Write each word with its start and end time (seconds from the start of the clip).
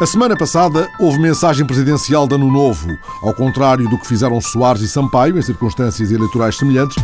A 0.00 0.06
semana 0.06 0.36
passada 0.36 0.88
houve 1.00 1.18
mensagem 1.18 1.66
presidencial 1.66 2.28
de 2.28 2.36
Ano 2.36 2.48
Novo. 2.48 2.96
Ao 3.20 3.34
contrário 3.34 3.88
do 3.88 3.98
que 3.98 4.06
fizeram 4.06 4.40
Soares 4.40 4.80
e 4.80 4.88
Sampaio 4.88 5.36
em 5.36 5.42
circunstâncias 5.42 6.12
eleitorais 6.12 6.56
semelhantes, 6.56 6.96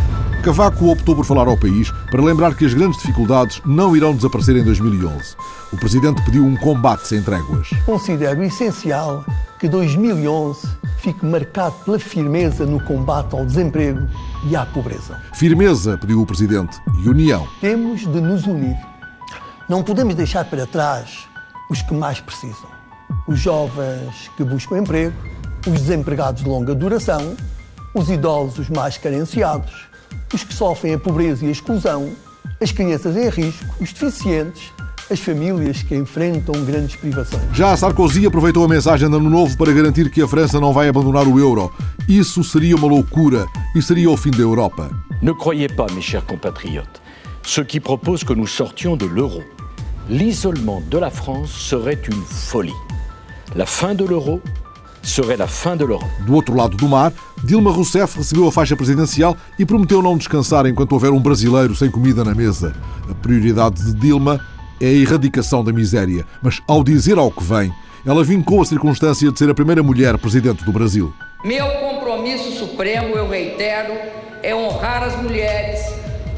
Cavaco 0.44 0.92
optou 0.92 1.16
por 1.16 1.24
falar 1.24 1.48
ao 1.48 1.58
país 1.58 1.90
para 2.08 2.22
lembrar 2.22 2.54
que 2.54 2.64
as 2.64 2.72
grandes 2.72 3.00
dificuldades 3.00 3.60
não 3.66 3.96
irão 3.96 4.14
desaparecer 4.14 4.54
em 4.58 4.62
2011. 4.62 5.34
O 5.72 5.76
presidente 5.76 6.22
pediu 6.24 6.46
um 6.46 6.54
combate 6.54 7.08
sem 7.08 7.20
tréguas. 7.20 7.68
Considero 7.84 8.44
essencial 8.44 9.24
que 9.58 9.68
2011 9.68 10.64
fique 10.98 11.26
marcado 11.26 11.74
pela 11.84 11.98
firmeza 11.98 12.64
no 12.64 12.78
combate 12.84 13.34
ao 13.34 13.44
desemprego 13.44 14.06
e 14.48 14.54
à 14.54 14.64
pobreza. 14.64 15.20
Firmeza, 15.34 15.98
pediu 15.98 16.22
o 16.22 16.26
presidente, 16.26 16.80
e 17.02 17.08
união. 17.08 17.44
Temos 17.60 18.02
de 18.02 18.20
nos 18.20 18.46
unir. 18.46 18.76
Não 19.68 19.82
podemos 19.82 20.14
deixar 20.14 20.44
para 20.44 20.64
trás 20.64 21.28
os 21.68 21.82
que 21.82 21.92
mais 21.92 22.20
precisam 22.20 22.73
os 23.26 23.38
jovens 23.38 24.30
que 24.36 24.44
buscam 24.44 24.78
emprego, 24.78 25.14
os 25.66 25.80
desempregados 25.80 26.42
de 26.42 26.48
longa 26.48 26.74
duração, 26.74 27.34
os 27.94 28.10
idosos 28.10 28.68
mais 28.68 28.98
carenciados, 28.98 29.88
os 30.32 30.44
que 30.44 30.52
sofrem 30.52 30.94
a 30.94 30.98
pobreza 30.98 31.44
e 31.44 31.48
a 31.48 31.52
exclusão, 31.52 32.10
as 32.60 32.72
crianças 32.72 33.16
em 33.16 33.28
risco, 33.28 33.64
os 33.80 33.92
deficientes, 33.92 34.72
as 35.10 35.20
famílias 35.20 35.82
que 35.82 35.94
enfrentam 35.94 36.64
grandes 36.64 36.96
privações. 36.96 37.42
Já 37.52 37.76
Sarkozy 37.76 38.26
aproveitou 38.26 38.64
a 38.64 38.68
mensagem 38.68 39.08
de 39.08 39.14
Ano 39.14 39.30
Novo 39.30 39.56
para 39.56 39.72
garantir 39.72 40.10
que 40.10 40.22
a 40.22 40.28
França 40.28 40.58
não 40.58 40.72
vai 40.72 40.88
abandonar 40.88 41.26
o 41.26 41.38
euro. 41.38 41.72
Isso 42.08 42.42
seria 42.42 42.76
uma 42.76 42.88
loucura 42.88 43.46
e 43.74 43.82
seria 43.82 44.10
o 44.10 44.16
fim 44.16 44.30
da 44.30 44.42
Europa. 44.42 44.90
Ne 45.22 45.34
croyez 45.34 45.72
pas, 45.72 45.90
mes 45.92 46.02
chers 46.02 46.24
compatriotes, 46.24 47.00
ceux 47.42 47.64
qui 47.64 47.80
proposent 47.80 48.24
que 48.24 48.34
nous 48.34 48.46
sortions 48.46 48.96
de 48.96 49.06
l'euro. 49.06 49.42
L'isolement 50.08 50.82
de 50.90 50.98
la 50.98 51.10
France 51.10 51.50
serait 51.50 52.00
une 52.08 52.22
folie. 52.22 52.83
La 53.54 53.66
fin 53.66 53.94
de 53.94 54.04
l'euro 54.04 54.40
serait 55.02 55.36
la 55.36 55.46
fin 55.46 55.76
de 55.76 55.84
l'Europe. 55.84 56.10
Do 56.26 56.34
outro 56.34 56.56
lado 56.56 56.76
do 56.76 56.88
mar, 56.88 57.12
Dilma 57.44 57.70
Rousseff 57.70 58.16
recebeu 58.16 58.48
a 58.48 58.52
faixa 58.52 58.74
presidencial 58.74 59.36
e 59.58 59.64
prometeu 59.64 60.02
não 60.02 60.16
descansar 60.16 60.66
enquanto 60.66 60.92
houver 60.92 61.10
um 61.10 61.20
brasileiro 61.20 61.76
sem 61.76 61.90
comida 61.90 62.24
na 62.24 62.34
mesa. 62.34 62.74
A 63.08 63.14
prioridade 63.14 63.84
de 63.84 63.94
Dilma 63.94 64.40
é 64.80 64.86
a 64.86 64.92
erradicação 64.92 65.62
da 65.62 65.72
miséria, 65.72 66.26
mas 66.42 66.60
ao 66.66 66.82
dizer 66.82 67.18
ao 67.18 67.30
que 67.30 67.44
vem, 67.44 67.72
ela 68.04 68.24
vincou 68.24 68.60
a 68.60 68.64
circunstância 68.64 69.30
de 69.30 69.38
ser 69.38 69.48
a 69.48 69.54
primeira 69.54 69.82
mulher 69.82 70.18
presidente 70.18 70.64
do 70.64 70.72
Brasil. 70.72 71.12
Meu 71.44 71.66
compromisso 71.80 72.58
supremo, 72.58 73.14
eu 73.14 73.28
reitero, 73.28 73.92
é 74.42 74.54
honrar 74.54 75.04
as 75.04 75.22
mulheres, 75.22 75.80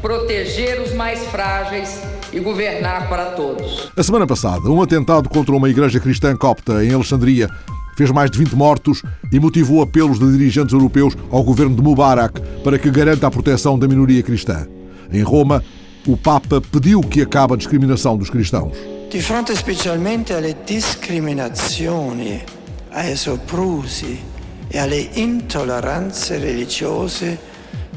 proteger 0.01 0.81
os 0.81 0.93
mais 0.93 1.25
frágeis 1.27 2.01
e 2.31 2.39
governar 2.39 3.09
para 3.09 3.31
todos. 3.31 3.91
A 3.95 4.03
semana 4.03 4.27
passada, 4.27 4.69
um 4.69 4.81
atentado 4.81 5.29
contra 5.29 5.55
uma 5.55 5.69
igreja 5.69 5.99
cristã 5.99 6.35
copta 6.35 6.83
em 6.83 6.93
Alexandria 6.93 7.49
fez 7.97 8.11
mais 8.11 8.29
de 8.29 8.37
20 8.37 8.55
mortos 8.55 9.01
e 9.31 9.39
motivou 9.39 9.81
apelos 9.81 10.19
de 10.19 10.31
dirigentes 10.31 10.71
europeus 10.71 11.15
ao 11.31 11.43
governo 11.43 11.75
de 11.75 11.81
Mubarak 11.81 12.39
para 12.63 12.77
que 12.77 12.91
garanta 12.91 13.25
a 13.25 13.31
proteção 13.31 13.77
da 13.77 13.87
minoria 13.87 14.21
cristã. 14.21 14.67
Em 15.11 15.23
Roma, 15.23 15.63
o 16.05 16.15
Papa 16.15 16.61
pediu 16.61 17.01
que 17.01 17.21
acabe 17.21 17.55
a 17.55 17.57
discriminação 17.57 18.15
dos 18.15 18.29
cristãos. 18.29 18.77
Di 19.09 19.21
fronte 19.21 19.55
specialmente 19.55 20.33
alle 20.33 20.57
discriminazioni, 20.65 22.43
ai 22.91 23.15
soprusi 23.15 24.19
e 24.69 24.77
alle 24.77 25.09
intolleranze 25.15 26.37
religiose 26.37 27.39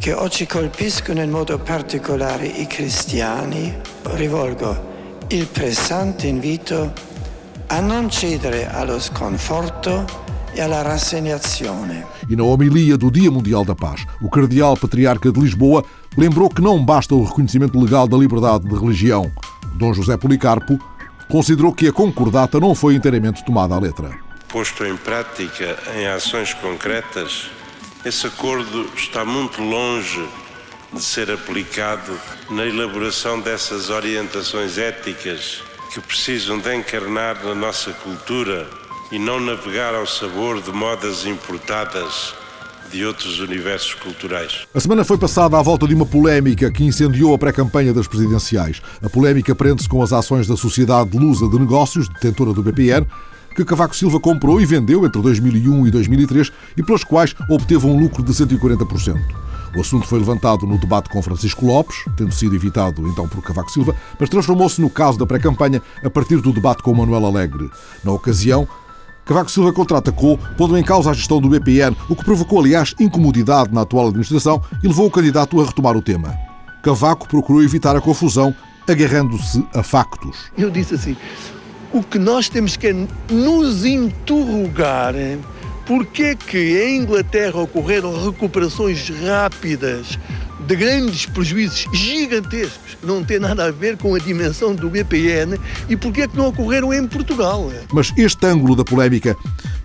che 0.01 0.15
oggi 0.15 0.47
colpiscono 0.47 1.21
in 1.21 1.31
modo 1.31 1.59
particolare 1.59 2.47
i 2.47 2.67
cristiani, 2.67 3.77
rivolgo 4.15 5.27
il 5.29 5.47
pressante 5.47 6.27
invito 6.27 6.91
a 7.67 7.81
non 7.81 8.09
cedere 8.09 8.67
allo 8.67 8.99
sconforto 8.99 10.07
e 10.55 10.63
alla 10.63 10.81
rassegnazione. 10.81 12.07
E 12.27 12.35
na 12.35 12.45
homilia 12.45 12.97
do 12.97 13.11
Dia 13.11 13.31
Mundial 13.31 13.63
da 13.67 13.75
Paz, 13.75 14.03
o 14.23 14.31
Cardeal 14.31 14.75
Patriarca 14.79 15.31
de 15.31 15.39
Lisboa 15.39 15.85
lembrou 16.17 16.49
que 16.49 16.63
não 16.63 16.83
basta 16.83 17.15
o 17.15 17.23
reconhecimento 17.23 17.79
legal 17.79 18.09
da 18.09 18.17
liberdade 18.17 18.67
de 18.67 18.75
religião. 18.75 19.31
Dom 19.75 19.93
José 19.93 20.17
Policarpo 20.17 20.79
considerou 21.29 21.75
que 21.75 21.89
a 21.89 21.93
concordata 21.93 22.59
não 22.59 22.75
foi 22.75 22.95
inteiramente 22.95 23.45
tomada 23.45 23.75
à 23.75 23.79
letra. 23.79 24.19
Posto 24.49 24.83
em 24.83 24.97
prática 24.97 25.77
em 25.95 26.07
ações 26.07 26.55
concretas, 26.55 27.51
esse 28.05 28.27
acordo 28.27 28.89
está 28.97 29.25
muito 29.25 29.63
longe 29.63 30.27
de 30.93 31.03
ser 31.03 31.31
aplicado 31.31 32.13
na 32.51 32.67
elaboração 32.67 33.41
dessas 33.41 33.91
orientações 33.91 34.79
éticas 34.79 35.63
que 35.93 36.01
precisam 36.01 36.59
de 36.59 36.75
encarnar 36.75 37.45
na 37.45 37.55
nossa 37.55 37.93
cultura 37.93 38.69
e 39.13 39.19
não 39.19 39.39
navegar 39.39 39.95
ao 39.95 40.07
sabor 40.07 40.63
de 40.63 40.73
modas 40.73 41.27
importadas 41.27 42.35
de 42.91 43.05
outros 43.05 43.39
universos 43.39 43.95
culturais. 43.95 44.67
A 44.75 44.81
semana 44.81 45.05
foi 45.05 45.19
passada 45.19 45.59
à 45.59 45.63
volta 45.63 45.87
de 45.87 45.95
uma 45.95 46.07
polémica 46.07 46.73
que 46.73 46.83
incendiou 46.83 47.35
a 47.35 47.39
pré-campanha 47.39 47.93
das 47.93 48.09
presidenciais. 48.09 48.81
A 49.03 49.09
polémica 49.09 49.55
prende-se 49.55 49.89
com 49.89 50.03
as 50.03 50.13
ações 50.13 50.47
da 50.47 50.57
Sociedade 50.57 51.17
Lusa 51.17 51.49
de 51.49 51.59
Negócios, 51.59 52.09
detentora 52.09 52.53
do 52.53 52.63
BPN, 52.63 53.07
que 53.55 53.65
Cavaco 53.65 53.97
Silva 53.97 54.21
comprou 54.21 54.61
e 54.61 54.67
vendeu 54.67 55.05
entre 55.05 55.21
2001 55.21 55.87
e 55.87 55.91
2003 55.91 56.53
e 56.77 56.83
pelas 56.83 57.05
quais 57.05 57.35
obteve 57.49 57.87
um 57.87 57.99
lucro 57.99 58.23
de 58.23 58.33
140%. 58.33 59.17
O 59.77 59.81
assunto 59.81 60.07
foi 60.07 60.19
levantado 60.19 60.67
no 60.67 60.79
debate 60.79 61.09
com 61.09 61.23
Francisco 61.23 61.65
Lopes, 61.65 61.97
tendo 62.17 62.33
sido 62.33 62.57
evitado 62.57 63.07
então 63.07 63.29
por 63.29 63.43
Cavaco 63.43 63.71
Silva, 63.71 63.95
mas 64.19 64.29
transformou-se 64.29 64.81
no 64.81 64.91
caso 64.91 65.19
da 65.19 65.27
pré-campanha 65.27 65.81
a 66.03 66.11
partir 66.11 66.41
do 66.41 66.53
debate 66.53 66.83
com 66.83 66.93
Manuel 66.93 67.27
Alegre. 67.27 67.71
Na 68.03 68.11
ocasião, 68.11 68.67
Cavaco 69.25 69.51
Silva 69.51 69.73
contra-atacou, 69.73 70.39
pondo 70.57 70.77
em 70.77 70.83
causa 70.83 71.11
a 71.11 71.15
gestão 71.15 71.41
do 71.41 71.49
BPN, 71.49 71.97
o 72.09 72.17
que 72.17 72.25
provocou, 72.25 72.59
aliás, 72.59 72.95
incomodidade 72.99 73.73
na 73.73 73.83
atual 73.83 74.09
administração 74.09 74.61
e 74.83 74.89
levou 74.89 75.07
o 75.07 75.11
candidato 75.11 75.61
a 75.61 75.65
retomar 75.65 75.97
o 75.97 76.03
tema. 76.03 76.35
Cavaco 76.83 77.29
procurou 77.29 77.63
evitar 77.63 77.95
a 77.95 78.01
confusão, 78.01 78.53
agarrando-se 78.89 79.65
a 79.73 79.85
factos. 79.85 80.51
Eu 80.59 80.69
disse 80.69 80.95
assim: 80.95 81.17
o 81.93 82.03
que 82.03 82.19
nós 82.19 82.49
temos 82.49 82.77
que 82.77 82.89
é 82.89 83.07
nos 83.31 83.85
interrogar 83.85 85.15
porque 85.87 86.23
é 86.23 86.35
que 86.37 86.81
em 86.85 86.99
Inglaterra 86.99 87.59
ocorreram 87.59 88.25
recuperações 88.25 89.11
rápidas 89.25 90.19
de 90.67 90.77
grandes 90.77 91.27
prejuízos 91.27 91.87
gigantescos 91.93 92.97
não 93.03 93.25
têm 93.25 93.41
nada 93.41 93.65
a 93.65 93.71
ver 93.71 93.97
com 93.97 94.15
a 94.15 94.19
dimensão 94.19 94.75
do 94.75 94.89
BPN 94.89 95.59
e 95.89 95.97
porque 95.97 96.23
é 96.23 96.29
que 96.29 96.37
não 96.37 96.49
ocorreram 96.49 96.93
em 96.93 97.07
Portugal. 97.07 97.73
Mas 97.93 98.13
este 98.17 98.47
ângulo 98.47 98.77
da 98.77 98.85
polémica 98.85 99.37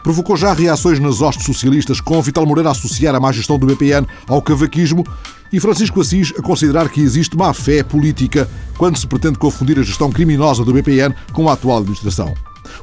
provocou 0.06 0.38
já 0.38 0.54
reações 0.54 1.00
nas 1.00 1.20
hostes 1.20 1.44
socialistas, 1.48 2.00
com 2.00 2.22
Vital 2.22 2.46
Moreira 2.46 2.70
a 2.70 2.74
associar 2.74 3.16
a 3.16 3.20
má 3.20 3.32
gestão 3.32 3.58
do 3.58 3.66
BPN 3.66 4.06
ao 4.28 4.40
cavaquismo 4.40 5.04
e 5.52 5.60
Francisco 5.60 6.00
Assis 6.00 6.32
a 6.38 6.44
considerar 6.44 6.90
que 6.90 7.02
existe 7.02 7.36
má 7.36 7.52
fé 7.56 7.82
política 7.82 8.48
quando 8.78 9.00
se 9.00 9.08
pretende 9.08 9.40
confundir 9.40 9.80
a 9.80 9.82
gestão 9.82 10.12
criminosa 10.12 10.64
do 10.64 10.72
BPN 10.72 11.16
com 11.34 11.50
a 11.50 11.54
atual 11.54 11.80
administração. 11.80 12.36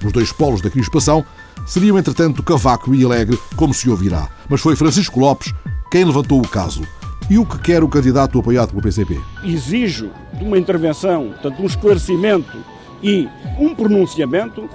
Os 0.05 0.10
dois 0.10 0.33
polos 0.33 0.60
da 0.60 0.69
crispação 0.69 1.25
seriam, 1.65 1.97
entretanto, 1.97 2.43
Cavaco 2.43 2.93
e 2.93 3.05
Alegre, 3.05 3.39
como 3.54 3.72
se 3.72 3.89
ouvirá. 3.89 4.28
Mas 4.49 4.60
foi 4.60 4.75
Francisco 4.75 5.21
Lopes 5.21 5.54
quem 5.93 6.04
levantou 6.04 6.41
o 6.41 6.49
caso. 6.49 6.83
E 7.31 7.39
o 7.39 7.47
que 7.47 7.56
quer 7.60 7.84
o 7.84 7.89
candidato 7.89 8.37
apoiado 8.37 8.71
pelo 8.71 8.83
PCP? 8.83 9.21
Exijo 9.44 10.10
de 10.37 10.43
uma 10.43 10.59
intervenção, 10.59 11.28
portanto, 11.28 11.62
um 11.62 11.66
esclarecimento 11.66 12.59
e 13.00 13.28
um 13.60 13.77
pronunciamento 13.77 14.69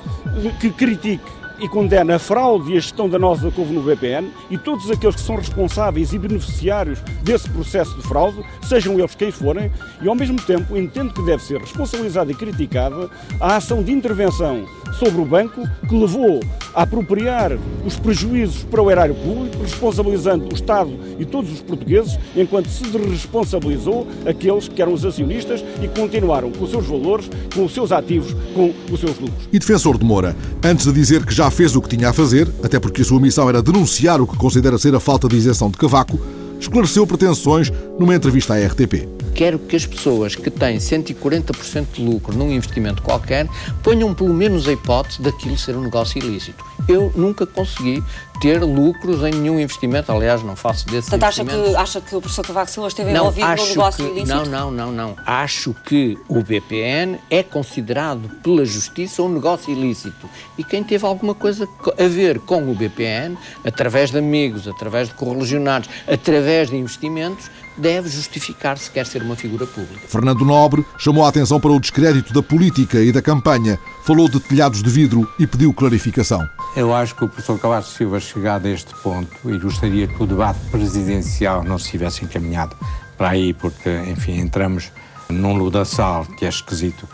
que 0.62 0.70
critique 0.70 1.38
e 1.60 1.68
condena 1.68 2.16
a 2.16 2.20
fraude 2.20 2.74
e 2.74 2.78
a 2.78 2.80
gestão 2.80 3.10
danosa 3.10 3.52
que 3.52 3.60
houve 3.60 3.74
no 3.74 3.82
VPN 3.82 4.32
e 4.50 4.58
todos 4.58 4.90
aqueles 4.90 5.16
que 5.16 5.22
são 5.22 5.36
responsáveis 5.36 6.14
e 6.14 6.20
beneficiários 6.20 7.00
desse 7.24 7.50
processo 7.50 7.96
de 7.96 8.04
fraude, 8.04 8.44
sejam 8.64 8.98
eles 9.00 9.16
quem 9.16 9.32
forem, 9.32 9.72
e 10.02 10.08
ao 10.08 10.16
mesmo 10.16 10.42
tempo 10.42 10.78
entendo 10.78 11.14
que 11.14 11.24
deve 11.24 11.44
ser 11.44 11.60
responsabilizada 11.60 12.32
e 12.32 12.36
criticada 12.36 13.10
a 13.40 13.56
ação 13.56 13.84
de 13.84 13.92
intervenção 13.92 14.66
sobre 14.94 15.22
o 15.22 15.26
banco 15.26 15.62
que 15.88 15.96
levou 15.96 16.40
a 16.74 16.84
apropriar 16.84 17.58
os 17.86 17.98
prejuízos 17.98 18.64
para 18.64 18.82
o 18.82 18.92
erário 18.92 19.16
público, 19.16 19.64
responsabilizando 19.64 20.46
o 20.46 20.54
Estado 20.54 20.92
e 21.20 21.26
todos 21.26 21.52
os 21.52 21.62
portugueses, 21.62 22.18
enquanto 22.36 22.70
se 22.70 22.84
responsabilizou 22.98 24.08
aqueles 24.26 24.68
que 24.68 24.82
eram 24.82 24.94
os 24.94 25.04
acionistas 25.04 25.64
e 25.82 25.88
continuaram 25.88 26.52
com 26.52 26.64
os 26.64 26.70
seus 26.70 26.86
valores, 26.86 27.30
com 27.54 27.66
os 27.66 27.74
seus 27.74 27.92
ativos, 27.92 28.36
com 28.54 28.74
os 28.92 29.00
seus 29.00 29.20
lucros. 29.20 29.50
E 29.52 29.60
defensor 29.60 29.98
de 29.98 30.06
Moura, 30.06 30.36
antes 30.64 30.86
de 30.86 30.94
dizer 30.94 31.26
que 31.26 31.34
já 31.34 31.50
fez 31.50 31.76
o 31.76 31.82
que 31.82 31.90
tinha 31.90 32.10
a 32.10 32.14
fazer, 32.14 32.48
até 32.64 32.80
porque 32.80 33.02
a 33.02 33.06
sua 33.06 33.20
missão 33.20 33.50
era 33.50 33.62
denunciar 33.62 34.22
o 34.22 34.28
que 34.28 34.38
considera 34.38 34.78
ser 34.78 34.94
a 34.94 35.00
falta 35.00 35.28
de 35.28 35.36
isenção 35.36 35.70
de 35.70 35.78
Cavaco, 35.78 36.20
esclareceu 36.60 37.06
pretensões 37.06 37.72
numa 38.00 38.16
entrevista 38.16 38.54
à 38.54 38.66
RTP. 38.66 39.08
Quero 39.38 39.60
que 39.60 39.76
as 39.76 39.86
pessoas 39.86 40.36
que 40.36 40.50
têm 40.50 40.80
140% 40.80 41.86
de 41.94 42.04
lucro 42.04 42.36
num 42.36 42.52
investimento 42.52 43.04
qualquer 43.04 43.48
ponham 43.84 44.12
pelo 44.12 44.34
menos 44.34 44.68
a 44.68 44.74
hipótese 44.74 45.22
daquilo 45.22 45.56
ser 45.56 45.78
um 45.78 45.82
negócio 45.82 46.18
ilícito. 46.18 46.66
Eu 46.90 47.14
nunca 47.16 47.46
consegui 47.46 48.04
ter 48.42 48.64
lucros 48.64 49.22
em 49.24 49.32
nenhum 49.32 49.60
investimento, 49.60 50.12
aliás, 50.12 50.42
não 50.42 50.56
faço 50.56 50.88
desse 50.88 51.10
Portanto, 51.10 51.24
acha 51.24 51.46
que, 51.46 51.76
acha 51.76 52.02
que 52.02 52.16
o 52.16 52.22
professor 52.22 52.46
Cavaco 52.46 52.72
Silva 52.72 52.88
esteve 52.88 53.12
não, 53.12 53.28
envolvido 53.28 53.48
no 53.48 53.68
negócio 53.68 54.06
que, 54.06 54.12
ilícito? 54.12 54.36
Não, 54.36 54.46
não, 54.46 54.72
não, 54.72 54.92
não. 54.92 55.16
Acho 55.24 55.76
que 55.86 56.18
o 56.28 56.42
BPN 56.42 57.20
é 57.30 57.44
considerado 57.44 58.30
pela 58.42 58.66
Justiça 58.66 59.22
um 59.22 59.30
negócio 59.30 59.72
ilícito. 59.72 60.28
E 60.58 60.64
quem 60.64 60.84
teve 60.84 61.06
alguma 61.06 61.36
coisa 61.36 61.68
a 62.00 62.08
ver 62.08 62.40
com 62.40 62.72
o 62.72 62.76
BPN, 62.76 63.38
através 63.64 64.10
de 64.10 64.18
amigos, 64.18 64.68
através 64.68 65.10
de 65.10 65.14
correligionários, 65.14 65.90
através 66.08 66.70
de 66.70 66.76
investimentos, 66.76 67.50
deve 67.78 68.10
justificar 68.10 68.78
se 68.78 68.90
quer 68.90 69.06
ser 69.06 69.22
uma 69.22 69.36
figura 69.36 69.66
pública. 69.66 70.08
Fernando 70.08 70.44
Nobre 70.44 70.86
chamou 70.98 71.26
a 71.26 71.30
atenção 71.30 71.60
para 71.60 71.72
o 71.72 71.80
descrédito 71.80 72.34
da 72.34 72.42
política 72.42 73.00
e 73.00 73.12
da 73.12 73.22
campanha, 73.22 73.78
falou 74.04 74.28
de 74.28 74.40
telhados 74.40 74.82
de 74.82 74.90
vidro 74.90 75.32
e 75.38 75.46
pediu 75.46 75.74
clarificação. 75.74 76.48
Eu 76.76 76.94
acho 76.94 77.16
que 77.16 77.24
o 77.24 77.28
professor 77.28 77.60
Cavaco 77.60 77.88
Silva 77.88 78.20
chegado 78.20 78.66
a 78.66 78.70
este 78.70 78.94
ponto 78.96 79.36
e 79.46 79.58
gostaria 79.60 80.08
que 80.08 80.22
o 80.22 80.26
debate 80.26 80.60
presidencial 80.72 81.64
não 81.64 81.78
se 81.78 81.92
tivesse 81.92 82.26
encaminhado 82.26 82.76
para 83.18 83.30
aí, 83.30 83.54
porque, 83.54 83.90
enfim, 84.08 84.40
entramos 84.40 84.92
num 85.30 85.56
ludaçal 85.56 86.26
que 86.26 86.46
é 86.46 86.50
esquisito 86.50 87.08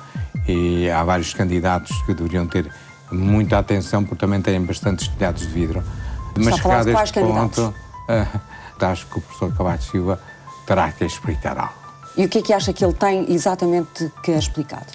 e 0.48 0.90
há 0.90 1.04
vários 1.04 1.34
candidatos 1.34 2.02
que 2.04 2.14
deveriam 2.14 2.46
ter 2.46 2.70
muita 3.12 3.58
atenção 3.58 4.04
porque 4.04 4.20
também 4.20 4.42
têm 4.42 4.62
bastantes 4.62 5.08
telhados 5.08 5.42
de 5.42 5.54
vidro. 5.54 5.84
Mas 6.38 6.56
chegado 6.56 6.90
a 6.90 7.04
este 7.04 7.20
ponto, 7.20 7.74
acho 8.80 9.06
que 9.08 9.18
o 9.18 9.22
professor 9.22 9.54
Cavaco 9.56 9.84
Silva 9.84 10.20
terá 10.66 10.92
que 10.92 11.06
explicar 11.06 11.58
algo. 11.58 11.74
E 12.16 12.26
o 12.26 12.30
que 12.30 12.40
é 12.40 12.42
que 12.42 12.54
acha 12.54 12.72
que 12.72 12.84
ele 12.84 12.94
tem 12.94 13.32
exatamente 13.32 14.12
que 14.24 14.32
explicar? 14.32 14.86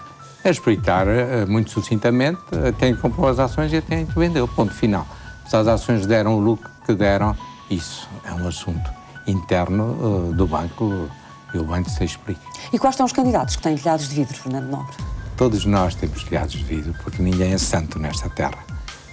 É 0.44 0.50
explicar 0.50 1.08
eh, 1.08 1.44
muito 1.46 1.70
sucintamente 1.70 2.40
eh, 2.52 2.72
quem 2.78 2.94
comprou 2.94 3.28
as 3.28 3.38
ações 3.38 3.72
e 3.72 3.82
quem 3.82 4.04
vendeu. 4.04 4.46
Ponto 4.46 4.72
final. 4.72 5.06
Se 5.48 5.56
as 5.56 5.66
ações 5.66 6.06
deram 6.06 6.36
o 6.36 6.40
lucro 6.40 6.70
que 6.86 6.94
deram, 6.94 7.36
isso 7.70 8.08
é 8.24 8.32
um 8.32 8.46
assunto 8.46 8.90
interno 9.26 10.30
uh, 10.30 10.32
do 10.32 10.46
banco 10.46 11.10
e 11.52 11.58
o 11.58 11.64
banco 11.64 11.90
se 11.90 12.04
explica. 12.04 12.40
E 12.72 12.78
quais 12.78 12.96
são 12.96 13.04
os 13.04 13.12
candidatos 13.12 13.56
que 13.56 13.62
têm 13.62 13.76
telhados 13.76 14.08
de 14.08 14.14
vidro, 14.14 14.36
Fernando 14.36 14.68
Nobre? 14.70 14.96
Todos 15.36 15.64
nós 15.64 15.94
temos 15.94 16.24
telhados 16.24 16.52
de 16.52 16.64
vidro, 16.64 16.94
porque 17.02 17.22
ninguém 17.22 17.52
é 17.52 17.58
santo 17.58 17.98
nesta 17.98 18.28
terra. 18.28 18.67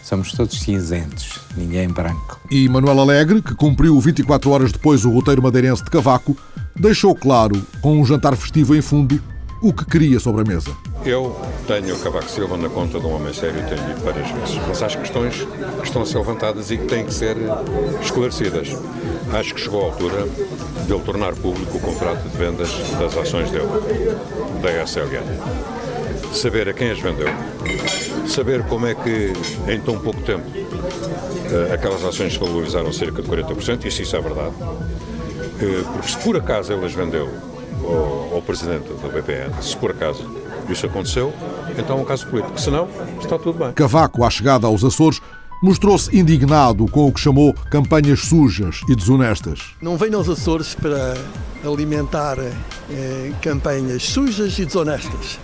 Somos 0.06 0.34
todos 0.34 0.62
cinzentos, 0.62 1.40
ninguém 1.58 1.88
branco. 1.88 2.40
E 2.52 2.70
Manuel 2.70 3.00
Alegre, 3.00 3.42
que 3.42 3.56
cumpriu 3.56 4.00
24 4.00 4.52
horas 4.52 4.72
depois 4.72 5.04
o 5.04 5.10
roteiro 5.10 5.42
madeirense 5.42 5.84
de 5.84 5.90
Cavaco, 5.90 6.38
deixou 6.76 7.16
claro, 7.16 7.60
com 7.82 8.00
um 8.00 8.06
jantar 8.06 8.36
festivo 8.36 8.76
em 8.76 8.84
fundo, 8.84 9.20
o 9.64 9.74
que 9.74 9.84
queria 9.84 10.20
sobre 10.20 10.42
a 10.42 10.44
mesa. 10.44 10.70
Eu 11.04 11.36
tenho 11.66 11.96
o 11.96 12.00
Cavaco 12.00 12.30
Silva 12.30 12.56
na 12.56 12.70
conta 12.70 13.00
de 13.00 13.06
um 13.08 13.16
homem 13.16 13.34
sério 13.34 13.60
e 13.60 13.64
tenho 13.64 13.84
dito 13.88 14.06
várias 14.06 14.30
vezes. 14.30 14.62
Mas 14.68 14.84
há 14.84 14.88
questões 14.90 15.38
que 15.80 15.88
estão 15.88 16.04
a 16.04 16.06
ser 16.06 16.20
levantadas 16.20 16.70
e 16.70 16.78
que 16.78 16.86
têm 16.86 17.04
que 17.04 17.14
ser 17.14 17.36
esclarecidas. 18.00 18.78
Acho 19.34 19.56
que 19.56 19.62
chegou 19.62 19.82
a 19.82 19.86
altura 19.86 20.28
de 20.86 20.94
ele 20.94 21.04
tornar 21.04 21.34
público 21.34 21.80
o 21.80 21.82
contrato 21.82 22.30
de 22.30 22.38
vendas 22.38 22.70
das 23.00 23.18
ações 23.18 23.50
dele, 23.50 23.70
da 24.62 24.84
SLN 24.84 25.85
saber 26.36 26.70
a 26.70 26.74
quem 26.74 26.92
as 26.92 27.00
vendeu, 27.00 27.28
saber 28.28 28.64
como 28.66 28.86
é 28.86 28.94
que 28.94 29.34
em 29.72 29.80
tão 29.80 29.98
pouco 29.98 30.22
tempo 30.22 30.46
eh, 30.54 31.74
aquelas 31.74 32.04
ações 32.04 32.34
se 32.34 32.40
valorizaram 32.40 32.92
cerca 32.92 33.22
de 33.22 33.28
40%, 33.28 33.86
e 33.86 33.92
se 33.92 34.04
isso 34.04 34.16
é 34.16 34.22
verdade, 34.22 34.54
eh, 35.62 35.84
porque 35.94 36.10
se 36.10 36.18
por 36.18 36.36
acaso 36.38 36.74
ele 36.74 36.86
as 36.86 36.94
vendeu 36.94 37.30
ao, 37.84 38.36
ao 38.36 38.42
presidente 38.42 38.92
da 38.94 39.08
BPN, 39.08 39.62
se 39.62 39.76
por 39.78 39.92
acaso 39.92 40.30
isso 40.70 40.86
aconteceu, 40.86 41.34
então 41.78 41.98
é 41.98 42.02
um 42.02 42.06
caso 42.06 42.28
político. 42.28 42.60
Se 42.60 42.70
não, 42.70 42.88
está 43.22 43.38
tudo 43.38 43.60
bem. 43.60 43.72
Cavaco, 43.74 44.24
à 44.24 44.30
chegada 44.30 44.68
aos 44.68 44.84
Açores, 44.84 45.22
mostrou-se 45.62 46.16
indignado 46.16 46.86
com 46.88 47.08
o 47.08 47.12
que 47.12 47.20
chamou 47.20 47.54
campanhas 47.70 48.22
sujas 48.22 48.82
e 48.90 48.96
desonestas. 48.96 49.76
Não 49.82 49.98
venho 49.98 50.18
aos 50.18 50.30
Açores 50.30 50.76
para 50.76 51.16
alimentar 51.64 52.38
eh, 52.40 53.32
campanhas 53.42 54.04
sujas 54.04 54.58
e 54.60 54.66
desonestas. 54.66 55.40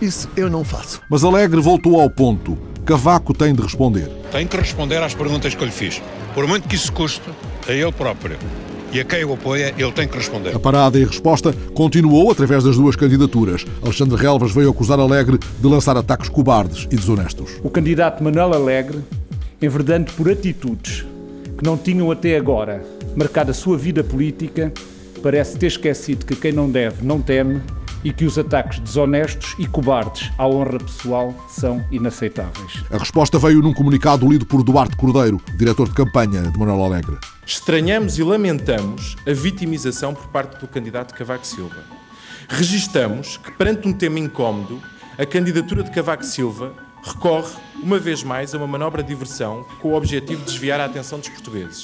Isso 0.00 0.28
eu 0.36 0.50
não 0.50 0.64
faço. 0.64 1.00
Mas 1.08 1.24
Alegre 1.24 1.60
voltou 1.60 2.00
ao 2.00 2.10
ponto. 2.10 2.56
Cavaco 2.84 3.32
tem 3.32 3.54
de 3.54 3.62
responder. 3.62 4.08
Tem 4.30 4.46
que 4.46 4.56
responder 4.56 5.02
às 5.02 5.14
perguntas 5.14 5.54
que 5.54 5.62
eu 5.62 5.66
lhe 5.66 5.72
fiz. 5.72 6.02
Por 6.34 6.46
muito 6.46 6.68
que 6.68 6.74
isso 6.74 6.92
custe 6.92 7.22
a 7.66 7.72
ele 7.72 7.90
próprio 7.92 8.36
e 8.92 9.00
a 9.00 9.04
quem 9.04 9.24
o 9.24 9.32
apoia, 9.32 9.74
ele 9.76 9.92
tem 9.92 10.06
que 10.06 10.16
responder. 10.16 10.54
A 10.54 10.58
parada 10.58 10.98
e 10.98 11.04
a 11.04 11.06
resposta 11.06 11.52
continuou 11.74 12.30
através 12.30 12.64
das 12.64 12.76
duas 12.76 12.94
candidaturas. 12.94 13.64
Alexandre 13.82 14.16
Relvas 14.16 14.52
veio 14.52 14.70
acusar 14.70 14.98
Alegre 14.98 15.38
de 15.38 15.66
lançar 15.66 15.96
ataques 15.96 16.28
cobardes 16.28 16.84
e 16.90 16.96
desonestos. 16.96 17.60
O 17.62 17.70
candidato 17.70 18.22
Manuel 18.22 18.54
Alegre, 18.54 19.00
enverdando 19.60 20.12
por 20.12 20.30
atitudes 20.30 21.04
que 21.58 21.64
não 21.64 21.76
tinham 21.76 22.10
até 22.10 22.36
agora 22.36 22.84
marcado 23.16 23.50
a 23.50 23.54
sua 23.54 23.76
vida 23.76 24.04
política, 24.04 24.72
parece 25.22 25.58
ter 25.58 25.66
esquecido 25.66 26.24
que 26.24 26.36
quem 26.36 26.52
não 26.52 26.70
deve 26.70 27.04
não 27.04 27.20
teme 27.20 27.60
e 28.06 28.12
que 28.12 28.24
os 28.24 28.38
ataques 28.38 28.78
desonestos 28.78 29.56
e 29.58 29.66
cobardes 29.66 30.30
à 30.38 30.46
honra 30.46 30.78
pessoal 30.78 31.34
são 31.48 31.84
inaceitáveis. 31.90 32.84
A 32.88 32.98
resposta 32.98 33.36
veio 33.36 33.60
num 33.60 33.74
comunicado 33.74 34.30
lido 34.30 34.46
por 34.46 34.62
Duarte 34.62 34.96
Cordeiro, 34.96 35.40
diretor 35.56 35.88
de 35.88 35.94
campanha 35.94 36.42
de 36.42 36.56
Manuel 36.56 36.84
Alegre. 36.84 37.18
Estranhamos 37.44 38.16
e 38.16 38.22
lamentamos 38.22 39.16
a 39.26 39.32
vitimização 39.32 40.14
por 40.14 40.28
parte 40.28 40.60
do 40.60 40.68
candidato 40.68 41.14
Cavaco 41.14 41.44
Silva. 41.44 41.82
Registamos 42.48 43.38
que, 43.38 43.50
perante 43.50 43.88
um 43.88 43.92
tema 43.92 44.20
incómodo, 44.20 44.80
a 45.18 45.26
candidatura 45.26 45.82
de 45.82 45.90
Cavaco 45.90 46.24
Silva 46.24 46.74
recorre, 47.02 47.56
uma 47.82 47.98
vez 47.98 48.22
mais, 48.22 48.54
a 48.54 48.58
uma 48.58 48.68
manobra 48.68 49.02
de 49.02 49.08
diversão 49.08 49.66
com 49.82 49.88
o 49.88 49.96
objetivo 49.96 50.42
de 50.42 50.52
desviar 50.52 50.78
a 50.78 50.84
atenção 50.84 51.18
dos 51.18 51.28
portugueses. 51.28 51.82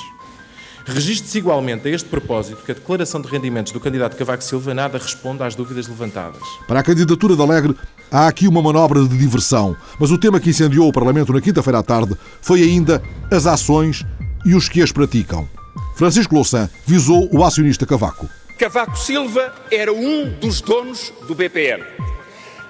Registre-se 0.85 1.39
igualmente 1.39 1.89
a 1.89 1.91
este 1.91 2.09
propósito 2.09 2.63
que 2.65 2.73
a 2.73 2.75
declaração 2.75 3.21
de 3.21 3.29
rendimentos 3.29 3.73
do 3.73 3.81
candidato 3.81 4.17
Cavaco 4.17 4.43
Silva 4.43 4.75
nada 4.75 4.99
responde 4.99 5.43
às 5.43 5.55
dúvidas 5.55 5.87
levantadas. 5.87 6.43
Para 6.67 6.81
a 6.81 6.83
candidatura 6.83 7.37
de 7.37 7.43
Alegre, 7.43 7.77
há 8.11 8.27
aqui 8.27 8.49
uma 8.49 8.61
manobra 8.61 9.01
de 9.03 9.17
diversão, 9.17 9.77
mas 9.99 10.11
o 10.11 10.19
tema 10.19 10.41
que 10.41 10.51
incendiou 10.51 10.89
o 10.89 10.93
Parlamento 10.93 11.33
na 11.33 11.41
quinta-feira 11.41 11.79
à 11.79 11.83
tarde 11.83 12.17
foi 12.41 12.63
ainda 12.63 13.03
as 13.31 13.47
ações 13.47 14.05
e 14.45 14.55
os 14.55 14.69
que 14.69 14.83
as 14.83 14.91
praticam. 14.91 15.49
Francisco 15.95 16.35
Louçã 16.35 16.69
visou 16.87 17.29
o 17.33 17.45
acionista 17.45 17.87
Cavaco. 17.87 18.29
Cavaco 18.59 18.99
Silva 18.99 19.53
era 19.71 19.93
um 19.93 20.31
dos 20.41 20.61
donos 20.61 21.13
do 21.27 21.35
BPN. 21.35 21.83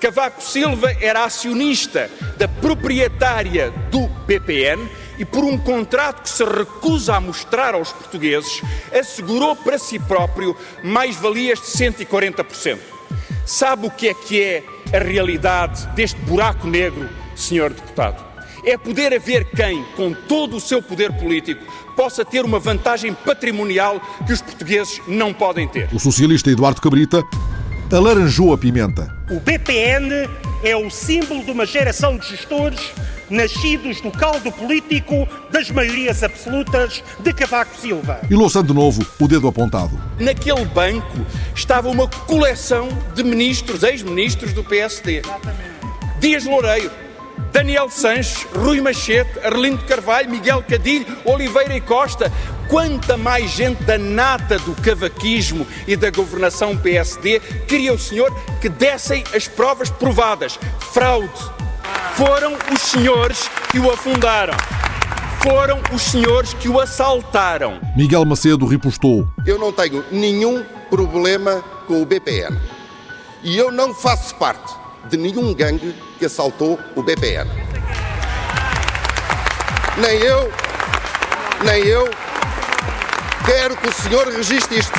Cavaco 0.00 0.42
Silva 0.42 0.90
era 1.00 1.24
acionista 1.24 2.10
da 2.36 2.48
proprietária 2.48 3.70
do 3.90 4.08
BPN 4.26 4.88
e, 5.18 5.24
por 5.24 5.44
um 5.44 5.58
contrato 5.58 6.22
que 6.22 6.30
se 6.30 6.44
recusa 6.44 7.16
a 7.16 7.20
mostrar 7.20 7.74
aos 7.74 7.92
portugueses, 7.92 8.62
assegurou 8.92 9.54
para 9.56 9.78
si 9.78 9.98
próprio 9.98 10.56
mais-valias 10.82 11.60
de 11.60 11.66
140%. 11.66 12.78
Sabe 13.44 13.86
o 13.86 13.90
que 13.90 14.08
é 14.08 14.14
que 14.14 14.42
é 14.42 14.64
a 14.92 14.98
realidade 14.98 15.86
deste 15.88 16.20
buraco 16.20 16.66
negro, 16.66 17.08
senhor 17.34 17.72
deputado? 17.72 18.24
É 18.64 18.78
poder 18.78 19.12
haver 19.12 19.44
quem, 19.44 19.84
com 19.96 20.14
todo 20.14 20.56
o 20.56 20.60
seu 20.60 20.80
poder 20.80 21.12
político, 21.14 21.64
possa 21.96 22.24
ter 22.24 22.44
uma 22.44 22.60
vantagem 22.60 23.12
patrimonial 23.12 24.00
que 24.24 24.32
os 24.32 24.40
portugueses 24.40 25.00
não 25.08 25.34
podem 25.34 25.66
ter. 25.66 25.88
O 25.92 25.98
socialista 25.98 26.50
Eduardo 26.50 26.80
Cabrita 26.80 27.22
alaranjou 27.92 28.52
a 28.54 28.58
pimenta. 28.58 29.14
O 29.30 29.40
BPN 29.40 30.28
é 30.62 30.76
o 30.76 30.88
símbolo 30.88 31.44
de 31.44 31.50
uma 31.50 31.66
geração 31.66 32.16
de 32.16 32.28
gestores 32.28 32.92
nascidos 33.30 34.00
do 34.00 34.10
caldo 34.10 34.50
político 34.52 35.28
das 35.50 35.70
maiorias 35.70 36.22
absolutas 36.22 37.02
de 37.20 37.32
Cavaco 37.32 37.76
Silva. 37.76 38.20
E 38.30 38.34
Louçã 38.34 38.64
de 38.64 38.72
novo, 38.72 39.04
o 39.20 39.28
dedo 39.28 39.48
apontado. 39.48 40.00
Naquele 40.18 40.64
banco 40.64 41.26
estava 41.54 41.88
uma 41.88 42.08
coleção 42.08 42.88
de 43.14 43.22
ministros, 43.22 43.82
ex-ministros 43.82 44.52
do 44.52 44.62
PSD. 44.62 45.18
Exatamente. 45.18 45.72
Dias 46.20 46.44
Loureiro, 46.44 46.90
Daniel 47.52 47.90
Sanches, 47.90 48.46
Rui 48.54 48.80
Machete, 48.80 49.38
Arlindo 49.44 49.84
Carvalho, 49.84 50.30
Miguel 50.30 50.62
Cadilho, 50.62 51.06
Oliveira 51.24 51.76
e 51.76 51.80
Costa. 51.80 52.32
Quanta 52.68 53.16
mais 53.16 53.50
gente 53.50 53.82
da 53.82 53.98
nata 53.98 54.58
do 54.60 54.74
cavaquismo 54.80 55.66
e 55.86 55.94
da 55.94 56.10
governação 56.10 56.76
PSD 56.76 57.40
queria 57.68 57.92
o 57.92 57.98
senhor 57.98 58.34
que 58.60 58.68
dessem 58.68 59.22
as 59.34 59.46
provas 59.46 59.90
provadas. 59.90 60.58
Fraude, 60.92 61.28
foram 62.14 62.56
os 62.72 62.80
senhores 62.80 63.48
que 63.70 63.78
o 63.78 63.90
afundaram. 63.90 64.54
Foram 65.42 65.80
os 65.92 66.02
senhores 66.02 66.54
que 66.54 66.68
o 66.68 66.80
assaltaram. 66.80 67.80
Miguel 67.96 68.24
Macedo 68.24 68.64
ripostou. 68.66 69.28
Eu 69.44 69.58
não 69.58 69.72
tenho 69.72 70.04
nenhum 70.12 70.64
problema 70.88 71.62
com 71.86 72.00
o 72.00 72.06
BPN. 72.06 72.56
E 73.42 73.56
eu 73.56 73.72
não 73.72 73.92
faço 73.92 74.34
parte 74.36 74.72
de 75.10 75.16
nenhum 75.16 75.52
gangue 75.52 75.94
que 76.18 76.26
assaltou 76.26 76.78
o 76.94 77.02
BPN. 77.02 77.50
Nem 79.96 80.18
eu, 80.20 80.52
nem 81.64 81.84
eu 81.84 82.08
quero 83.44 83.76
que 83.76 83.88
o 83.88 83.92
senhor 83.92 84.28
registre 84.28 84.78
isto. 84.78 84.98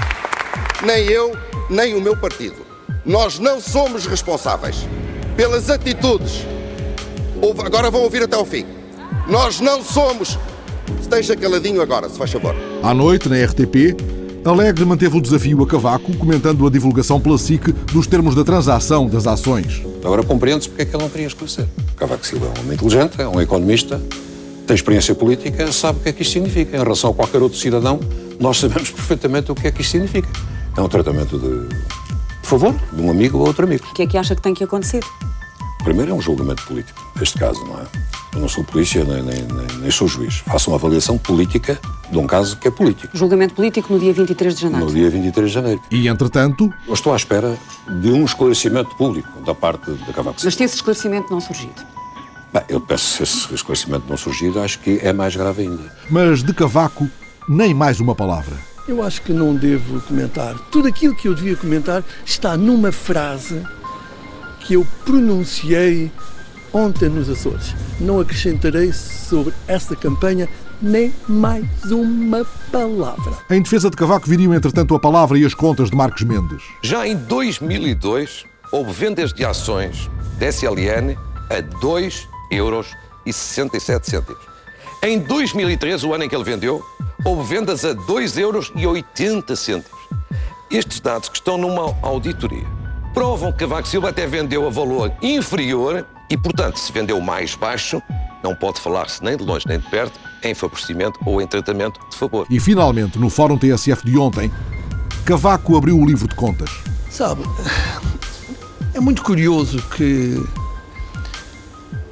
Nem 0.84 1.06
eu, 1.06 1.38
nem 1.70 1.96
o 1.96 2.02
meu 2.02 2.18
partido. 2.18 2.66
Nós 3.06 3.40
não 3.40 3.62
somos 3.62 4.06
responsáveis 4.06 4.88
pelas 5.36 5.70
atitudes. 5.70 6.46
Agora 7.66 7.92
vão 7.92 8.02
ouvir 8.02 8.24
até 8.24 8.38
o 8.38 8.46
fim. 8.46 8.66
Nós 9.28 9.60
não 9.60 9.84
somos. 9.84 10.40
Esteja 11.02 11.36
caladinho 11.36 11.82
agora, 11.82 12.08
se 12.08 12.18
faz 12.18 12.32
favor. 12.32 12.56
À 12.82 12.94
noite, 12.94 13.28
na 13.28 13.36
RTP, 13.44 13.96
Alegre 14.46 14.86
manteve 14.86 15.18
o 15.18 15.22
desafio 15.22 15.62
a 15.62 15.68
Cavaco, 15.68 16.16
comentando 16.18 16.66
a 16.66 16.70
divulgação 16.70 17.20
pela 17.20 17.38
SIC 17.38 17.72
dos 17.92 18.08
termos 18.08 18.34
da 18.36 18.44
transação 18.44 19.08
das 19.08 19.28
ações. 19.28 19.82
Agora 20.04 20.24
compreende-se 20.24 20.70
porque 20.70 20.84
é 20.84 20.86
que 20.86 20.96
ele 20.96 21.04
não 21.04 21.10
queria 21.10 21.28
esclarecer. 21.28 21.66
Cavaco 21.98 22.26
Silva 22.26 22.48
é 22.48 22.60
um 22.60 22.62
homem 22.62 22.74
inteligente, 22.76 23.22
é 23.22 23.28
um 23.28 23.40
economista, 23.40 24.02
tem 24.66 24.76
experiência 24.76 25.14
política, 25.14 25.72
sabe 25.72 26.00
o 26.00 26.02
que 26.02 26.10
é 26.10 26.14
que 26.14 26.22
isto 26.24 26.34
significa. 26.34 26.76
Em 26.78 26.80
relação 26.80 27.12
a 27.12 27.14
qualquer 27.14 27.42
outro 27.42 27.58
cidadão, 27.58 28.00
nós 28.40 28.58
sabemos 28.58 28.90
perfeitamente 28.90 29.52
o 29.52 29.56
que 29.56 29.68
é 29.68 29.72
que 29.72 29.82
isto 29.82 29.92
significa. 29.92 30.30
É 30.76 30.82
um 30.82 30.90
tratamento 30.90 31.38
de, 31.38 31.70
de 31.70 32.48
favor 32.48 32.74
de 32.92 33.02
um 33.02 33.10
amigo 33.10 33.38
ou 33.38 33.48
outro 33.48 33.66
amigo. 33.66 33.86
O 33.92 33.94
que 33.94 34.04
é 34.04 34.08
que 34.08 34.18
acha 34.18 34.36
que 34.36 34.42
tem 34.42 34.54
que 34.54 34.64
acontecer? 34.64 35.04
Primeiro 35.84 36.12
é 36.12 36.14
um 36.14 36.22
julgamento 36.22 36.64
político, 36.66 37.12
neste 37.20 37.38
caso, 37.38 37.60
não 37.66 37.78
é? 37.80 37.84
Eu 38.34 38.40
não 38.40 38.48
sou 38.48 38.64
polícia 38.64 39.04
nem, 39.04 39.22
nem, 39.22 39.44
nem, 39.44 39.78
nem 39.80 39.92
sou 39.92 40.08
juiz. 40.08 40.38
Faço 40.38 40.70
uma 40.72 40.78
avaliação 40.78 41.18
política 41.18 41.78
de 42.10 42.18
um 42.18 42.26
caso 42.26 42.58
que 42.58 42.70
é 42.70 42.72
político. 42.72 43.16
Julgamento 43.16 43.54
político 43.54 43.92
no 43.92 44.00
dia 44.00 44.14
23 44.14 44.56
de 44.56 44.62
janeiro. 44.62 44.86
No 44.86 44.92
dia 44.92 45.10
23 45.10 45.48
de 45.50 45.54
janeiro. 45.54 45.82
E, 45.92 46.08
entretanto... 46.08 46.74
Eu 46.88 46.94
estou 46.94 47.12
à 47.12 47.18
espera 47.18 47.58
de 48.02 48.10
um 48.12 48.24
esclarecimento 48.24 48.96
público 48.96 49.42
da 49.42 49.54
parte 49.54 49.92
da 49.92 50.14
Cavaco 50.14 50.38
Mas 50.42 50.56
se 50.56 50.64
esse 50.64 50.76
esclarecimento 50.76 51.32
não 51.32 51.42
surgido? 51.42 51.86
Bem, 52.54 52.64
eu 52.70 52.80
peço 52.80 53.18
se 53.18 53.24
esse 53.24 53.54
esclarecimento 53.54 54.06
não 54.08 54.16
surgir, 54.16 54.58
acho 54.60 54.80
que 54.80 55.00
é 55.04 55.12
mais 55.12 55.36
grave 55.36 55.64
ainda. 55.64 55.92
Mas 56.10 56.44
de 56.44 56.54
Cavaco, 56.54 57.10
nem 57.48 57.74
mais 57.74 58.00
uma 58.00 58.16
palavra. 58.16 58.56
Eu 58.88 59.04
acho 59.04 59.22
que 59.22 59.34
não 59.34 59.54
devo 59.54 60.00
comentar. 60.02 60.58
Tudo 60.72 60.88
aquilo 60.88 61.16
que 61.16 61.28
eu 61.28 61.36
devia 61.36 61.56
comentar 61.56 62.04
está 62.26 62.56
numa 62.56 62.92
frase 62.92 63.62
que 64.64 64.76
eu 64.76 64.88
pronunciei 65.06 66.12
ontem 66.74 67.10
nos 67.10 67.30
Açores. 67.30 67.76
Não 68.00 68.20
acrescentarei 68.20 68.92
sobre 68.92 69.54
essa 69.68 69.96
campanha 69.96 70.50
nem 70.82 71.14
mais 71.28 71.66
uma 71.86 72.46
palavra. 72.72 73.34
Em 73.50 73.62
defesa 73.62 73.90
de 73.90 73.96
Cavaco 73.96 74.28
viriam, 74.28 74.54
entretanto, 74.54 74.96
a 74.96 75.00
palavra 75.00 75.38
e 75.38 75.46
as 75.46 75.54
contas 75.54 75.90
de 75.90 75.96
Marcos 75.96 76.24
Mendes. 76.24 76.64
Já 76.82 77.08
em 77.08 77.16
2002, 77.16 78.46
houve 78.72 78.92
vendas 78.92 79.32
de 79.32 79.46
ações 79.46 80.10
da 80.40 80.48
SLN 80.48 81.16
a 81.50 81.62
2 81.80 82.28
euros 82.52 82.88
e 83.26 83.32
67 83.32 84.10
cêntimos. 84.10 84.42
Em 85.02 85.20
2013, 85.20 86.06
o 86.06 86.14
ano 86.14 86.24
em 86.24 86.30
que 86.30 86.36
ele 86.36 86.44
vendeu, 86.44 86.82
houve 87.24 87.56
vendas 87.56 87.86
a 87.86 87.94
2 87.94 88.38
euros 88.38 88.72
e 88.76 88.88
80 88.88 89.56
cêntimos. 89.56 90.00
Estes 90.72 91.00
dados 91.00 91.30
que 91.30 91.36
estão 91.36 91.58
numa 91.58 91.96
auditoria 92.02 92.83
provam 93.14 93.52
que 93.52 93.60
Cavaco 93.60 93.88
Silva 93.88 94.10
até 94.10 94.26
vendeu 94.26 94.66
a 94.66 94.70
valor 94.70 95.14
inferior 95.22 96.06
e, 96.30 96.38
portanto, 96.38 96.78
se 96.78 96.92
vendeu 96.92 97.22
mais 97.22 97.56
baixo, 97.56 98.02
não 98.44 98.56
pode 98.56 98.82
falar-se 98.82 99.24
nem 99.24 99.38
de 99.38 99.44
longe 99.44 99.66
nem 99.68 99.80
de 99.80 99.88
perto 99.90 100.20
em 100.44 100.54
favorecimento 100.54 101.20
ou 101.26 101.42
em 101.42 101.48
tratamento 101.48 102.00
de 102.10 102.18
favor. 102.18 102.46
E, 102.50 102.60
finalmente, 102.60 103.18
no 103.20 103.30
Fórum 103.30 103.58
TSF 103.58 104.04
de 104.06 104.18
ontem, 104.18 104.52
Cavaco 105.26 105.78
abriu 105.78 105.98
o 105.98 106.06
livro 106.06 106.28
de 106.28 106.36
contas. 106.36 106.70
Sabe, 107.10 107.44
é 108.94 109.00
muito 109.00 109.24
curioso 109.24 109.82
que 109.96 110.44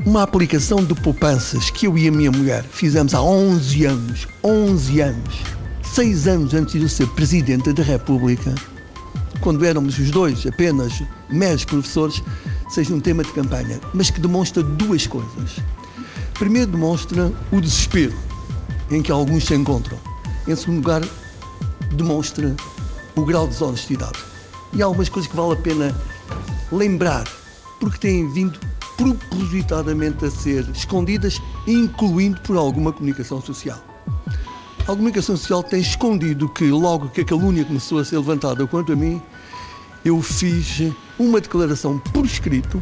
uma 0.06 0.24
aplicação 0.24 0.84
de 0.84 0.94
poupanças 0.96 1.70
que 1.70 1.88
eu 1.88 1.98
e 1.98 2.08
a 2.08 2.12
minha 2.12 2.32
mulher 2.32 2.64
fizemos 2.64 3.14
há 3.14 3.22
11 3.22 3.86
anos, 3.86 4.28
11 4.44 5.02
anos, 5.02 5.42
6 5.84 6.28
anos 6.28 6.54
antes 6.54 6.74
de 6.74 6.84
eu 6.84 6.90
ser 6.90 7.08
Presidente 7.10 7.74
da 7.74 7.84
República, 7.84 8.54
quando 9.42 9.66
éramos 9.66 9.98
os 9.98 10.12
dois 10.12 10.46
apenas 10.46 11.04
meros 11.30 11.66
professores, 11.66 12.24
seja 12.70 12.94
um 12.94 13.00
tema 13.00 13.24
de 13.24 13.32
campanha, 13.34 13.80
mas 13.94 14.10
que 14.10 14.22
demonstra 14.22 14.64
duas 14.64 15.08
coisas. 15.08 15.58
Primeiro, 16.36 16.72
demonstra 16.72 17.32
o 17.52 17.60
desespero 17.60 18.14
em 18.90 19.02
que 19.02 19.12
alguns 19.12 19.46
se 19.46 19.56
encontram. 19.56 19.98
Em 20.48 20.56
segundo 20.56 20.78
lugar, 20.78 21.02
demonstra 21.94 22.56
o 23.16 23.26
grau 23.26 23.46
de 23.46 23.54
desonestidade. 23.54 24.20
E 24.74 24.82
há 24.82 24.86
algumas 24.86 25.10
coisas 25.10 25.30
que 25.30 25.36
vale 25.36 25.54
a 25.54 25.58
pena 25.58 25.96
lembrar, 26.72 27.28
porque 27.80 27.98
têm 27.98 28.32
vindo 28.32 28.60
propositadamente 28.96 30.26
a 30.26 30.32
ser 30.32 30.68
escondidas, 30.70 31.42
incluindo 31.68 32.40
por 32.42 32.56
alguma 32.56 32.94
comunicação 32.94 33.42
social. 33.42 33.91
A 34.84 34.94
comunicação 34.96 35.38
social 35.38 35.64
tem 35.64 35.80
escondido 35.80 36.50
que, 36.50 36.66
logo 36.66 37.08
que 37.10 37.22
a 37.22 37.26
calúnia 37.26 37.64
começou 37.64 38.00
a 38.00 38.06
ser 38.06 38.18
levantada 38.18 38.66
quanto 38.66 38.92
a 38.92 38.96
mim, 38.96 39.22
eu 40.04 40.22
fiz 40.22 40.92
uma 41.20 41.40
declaração 41.40 42.00
por 42.00 42.26
escrito 42.26 42.82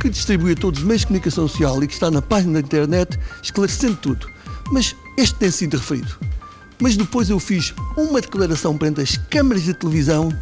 que 0.00 0.08
distribui 0.08 0.52
a 0.52 0.56
todos 0.56 0.80
os 0.80 0.86
meios 0.86 1.00
de 1.00 1.08
comunicação 1.08 1.48
social 1.48 1.82
e 1.82 1.86
que 1.88 1.92
está 1.92 2.10
na 2.10 2.22
página 2.22 2.54
da 2.54 2.60
internet, 2.60 3.18
esclarecendo 3.42 3.96
tudo. 3.96 4.28
Mas 4.70 4.94
este 5.16 5.34
tem 5.34 5.50
sido 5.50 5.76
referido. 5.76 6.16
Mas 6.80 6.96
depois 6.96 7.28
eu 7.28 7.40
fiz 7.40 7.74
uma 7.96 8.20
declaração 8.20 8.78
perante 8.78 9.00
as 9.00 9.16
câmaras 9.16 9.64
de 9.64 9.74
televisão 9.74 10.32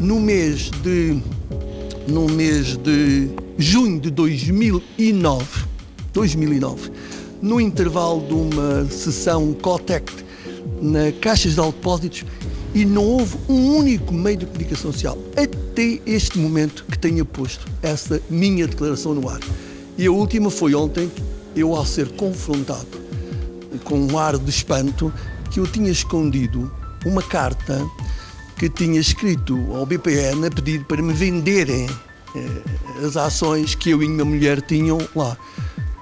no 0.00 0.18
mês 0.18 0.70
de 0.82 1.22
no 2.08 2.26
mês 2.28 2.76
de 2.78 3.30
junho 3.58 4.00
de 4.00 4.10
2009, 4.10 5.44
2009, 6.12 6.90
no 7.44 7.60
intervalo 7.60 8.26
de 8.26 8.32
uma 8.32 8.86
sessão 8.86 9.52
Cotec 9.52 10.10
na 10.80 11.12
Caixas 11.20 11.54
de 11.54 11.60
Depósitos 11.60 12.24
e 12.74 12.86
não 12.86 13.04
houve 13.04 13.36
um 13.50 13.76
único 13.76 14.14
meio 14.14 14.38
de 14.38 14.46
comunicação 14.46 14.90
social 14.90 15.18
até 15.36 16.00
este 16.06 16.38
momento 16.38 16.86
que 16.90 16.98
tenha 16.98 17.22
posto 17.22 17.66
essa 17.82 18.18
minha 18.30 18.66
declaração 18.66 19.14
no 19.14 19.28
ar. 19.28 19.40
E 19.98 20.06
a 20.06 20.10
última 20.10 20.50
foi 20.50 20.74
ontem, 20.74 21.12
eu 21.54 21.76
ao 21.76 21.84
ser 21.84 22.08
confrontado 22.12 22.88
com 23.84 23.98
um 24.00 24.18
ar 24.18 24.38
de 24.38 24.48
espanto, 24.48 25.12
que 25.50 25.60
eu 25.60 25.66
tinha 25.66 25.90
escondido 25.90 26.72
uma 27.04 27.22
carta 27.22 27.86
que 28.56 28.70
tinha 28.70 28.98
escrito 28.98 29.54
ao 29.74 29.84
BPN 29.84 30.46
a 30.46 30.50
pedir 30.50 30.82
para 30.86 31.02
me 31.02 31.12
venderem 31.12 31.90
eh, 32.34 33.06
as 33.06 33.18
ações 33.18 33.74
que 33.74 33.90
eu 33.90 34.02
e 34.02 34.08
minha 34.08 34.24
mulher 34.24 34.62
tinham 34.62 34.98
lá. 35.14 35.36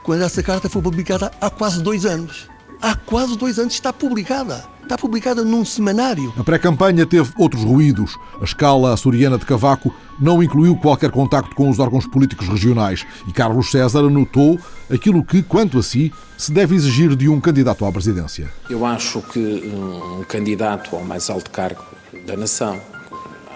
Quando 0.03 0.23
essa 0.23 0.43
carta 0.43 0.69
foi 0.69 0.83
publicada 0.83 1.31
há 1.41 1.49
quase 1.49 1.81
dois 1.81 2.05
anos. 2.05 2.49
Há 2.81 2.97
quase 2.97 3.39
dois 3.39 3.61
anos 3.61 3.75
está 3.75 3.93
publicada. 3.93 4.65
Está 4.83 4.99
publicada 4.99 5.45
num 5.45 5.65
semanário. 5.65 6.35
A 6.37 6.43
pré-campanha 6.43 7.07
teve 7.07 7.31
outros 7.39 7.63
ruídos. 7.63 8.19
A 8.41 8.45
escala 8.45 8.93
açoriana 8.93 9.39
de 9.39 9.47
Cavaco 9.47 9.95
não 10.19 10.43
incluiu 10.43 10.75
qualquer 10.75 11.13
contacto 11.13 11.55
com 11.55 11.71
os 11.71 11.79
órgãos 11.79 12.05
políticos 12.05 12.49
regionais 12.49 13.07
e 13.29 13.33
Carlos 13.33 13.71
César 13.71 14.01
anotou 14.01 14.59
aquilo 14.93 15.25
que, 15.25 15.41
quanto 15.41 15.79
a 15.79 15.83
si, 15.85 16.13
se 16.37 16.51
deve 16.51 16.75
exigir 16.75 17.15
de 17.15 17.29
um 17.29 17.41
candidato 17.41 17.85
à 17.85 17.93
presidência. 17.93 18.53
Eu 18.69 18.85
acho 18.85 19.23
que 19.23 19.73
um 19.73 20.25
candidato 20.25 20.97
ao 20.97 21.05
mais 21.05 21.31
alto 21.31 21.49
cargo 21.49 21.85
da 22.27 22.37
nação, 22.37 22.81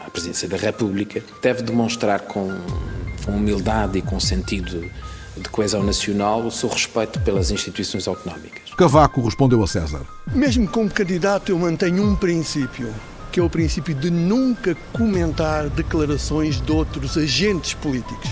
à 0.07 0.11
presidência 0.11 0.49
da 0.49 0.57
República, 0.57 1.21
deve 1.43 1.63
demonstrar 1.63 2.21
com, 2.21 2.57
com 3.25 3.33
humildade 3.33 3.99
e 3.99 4.03
com 4.03 4.21
sentido 4.21 4.89
de 5.37 5.49
coesão 5.49 5.83
nacional 5.83 6.47
o 6.47 6.51
seu 6.51 6.69
respeito 6.69 7.21
pelas 7.21 7.51
instituições 7.51 8.09
autonómicas. 8.09 8.73
Cavaco 8.77 9.23
respondeu 9.23 9.63
a 9.63 9.67
César. 9.67 10.03
Mesmo 10.33 10.67
como 10.69 10.91
candidato, 10.91 11.51
eu 11.51 11.59
mantenho 11.59 12.03
um 12.03 12.17
princípio, 12.17 12.93
que 13.31 13.41
é 13.41 13.43
o 13.43 13.51
princípio 13.51 13.95
de 13.95 14.11
nunca 14.11 14.75
comentar 14.93 15.69
declarações 15.69 16.61
de 16.61 16.73
outros 16.73 17.17
agentes 17.17 17.75
políticos. 17.75 18.31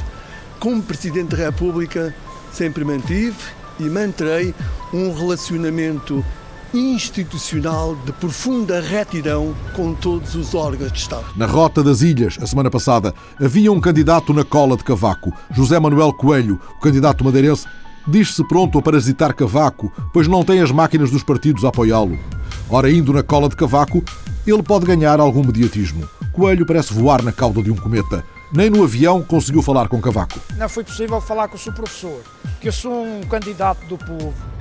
Como 0.58 0.82
Presidente 0.82 1.36
da 1.36 1.44
República, 1.44 2.14
sempre 2.52 2.84
mantive 2.84 3.36
e 3.78 3.84
manterei 3.84 4.54
um 4.92 5.12
relacionamento 5.12 6.24
institucional 6.74 7.94
de 8.04 8.12
profunda 8.12 8.80
retidão 8.80 9.54
com 9.74 9.94
todos 9.94 10.34
os 10.34 10.54
órgãos 10.54 10.90
de 10.90 10.98
Estado. 10.98 11.24
Na 11.36 11.46
Rota 11.46 11.82
das 11.84 12.02
Ilhas, 12.02 12.36
a 12.42 12.46
semana 12.46 12.68
passada, 12.70 13.14
havia 13.40 13.70
um 13.70 13.80
candidato 13.80 14.34
na 14.34 14.44
cola 14.44 14.76
de 14.76 14.82
Cavaco, 14.82 15.32
José 15.52 15.78
Manuel 15.78 16.12
Coelho, 16.12 16.60
o 16.76 16.80
candidato 16.80 17.24
madeirense, 17.24 17.66
diz-se 18.08 18.42
pronto 18.48 18.76
a 18.76 18.82
parasitar 18.82 19.34
Cavaco, 19.34 19.92
pois 20.12 20.26
não 20.26 20.42
tem 20.42 20.60
as 20.60 20.72
máquinas 20.72 21.10
dos 21.10 21.22
partidos 21.22 21.64
a 21.64 21.68
apoiá-lo. 21.68 22.18
Ora, 22.68 22.90
indo 22.90 23.12
na 23.12 23.22
cola 23.22 23.48
de 23.48 23.54
Cavaco, 23.54 24.02
ele 24.44 24.62
pode 24.62 24.84
ganhar 24.84 25.20
algum 25.20 25.44
mediatismo. 25.44 26.08
Coelho 26.32 26.66
parece 26.66 26.92
voar 26.92 27.22
na 27.22 27.30
cauda 27.30 27.62
de 27.62 27.70
um 27.70 27.76
cometa. 27.76 28.24
Nem 28.52 28.68
no 28.68 28.82
avião 28.82 29.22
conseguiu 29.22 29.62
falar 29.62 29.88
com 29.88 30.00
Cavaco. 30.00 30.40
Não 30.56 30.68
foi 30.68 30.82
possível 30.82 31.20
falar 31.20 31.46
com 31.46 31.56
o 31.56 31.58
seu 31.58 31.72
professor, 31.72 32.20
que 32.60 32.68
eu 32.68 32.72
sou 32.72 33.04
um 33.04 33.20
candidato 33.22 33.86
do 33.86 33.96
povo 33.96 34.53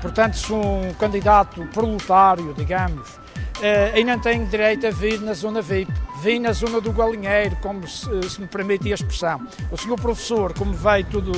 portanto, 0.00 0.36
sou 0.36 0.62
um 0.62 0.94
candidato 0.94 1.64
proletário, 1.66 2.54
digamos, 2.54 3.18
uh, 3.64 3.94
ainda 3.94 4.18
têm 4.18 4.44
direito 4.46 4.86
a 4.86 4.90
vir 4.90 5.20
na 5.20 5.34
zona 5.34 5.62
VIP. 5.62 5.92
Vim 6.22 6.38
na 6.38 6.52
zona 6.52 6.80
do 6.80 6.92
galinheiro, 6.92 7.56
como 7.60 7.86
se, 7.86 8.08
se 8.30 8.40
me 8.40 8.46
permite 8.46 8.90
a 8.90 8.94
expressão. 8.94 9.40
O 9.70 9.76
senhor 9.76 10.00
professor, 10.00 10.54
como 10.54 10.72
veio 10.72 11.04
tudo, 11.04 11.32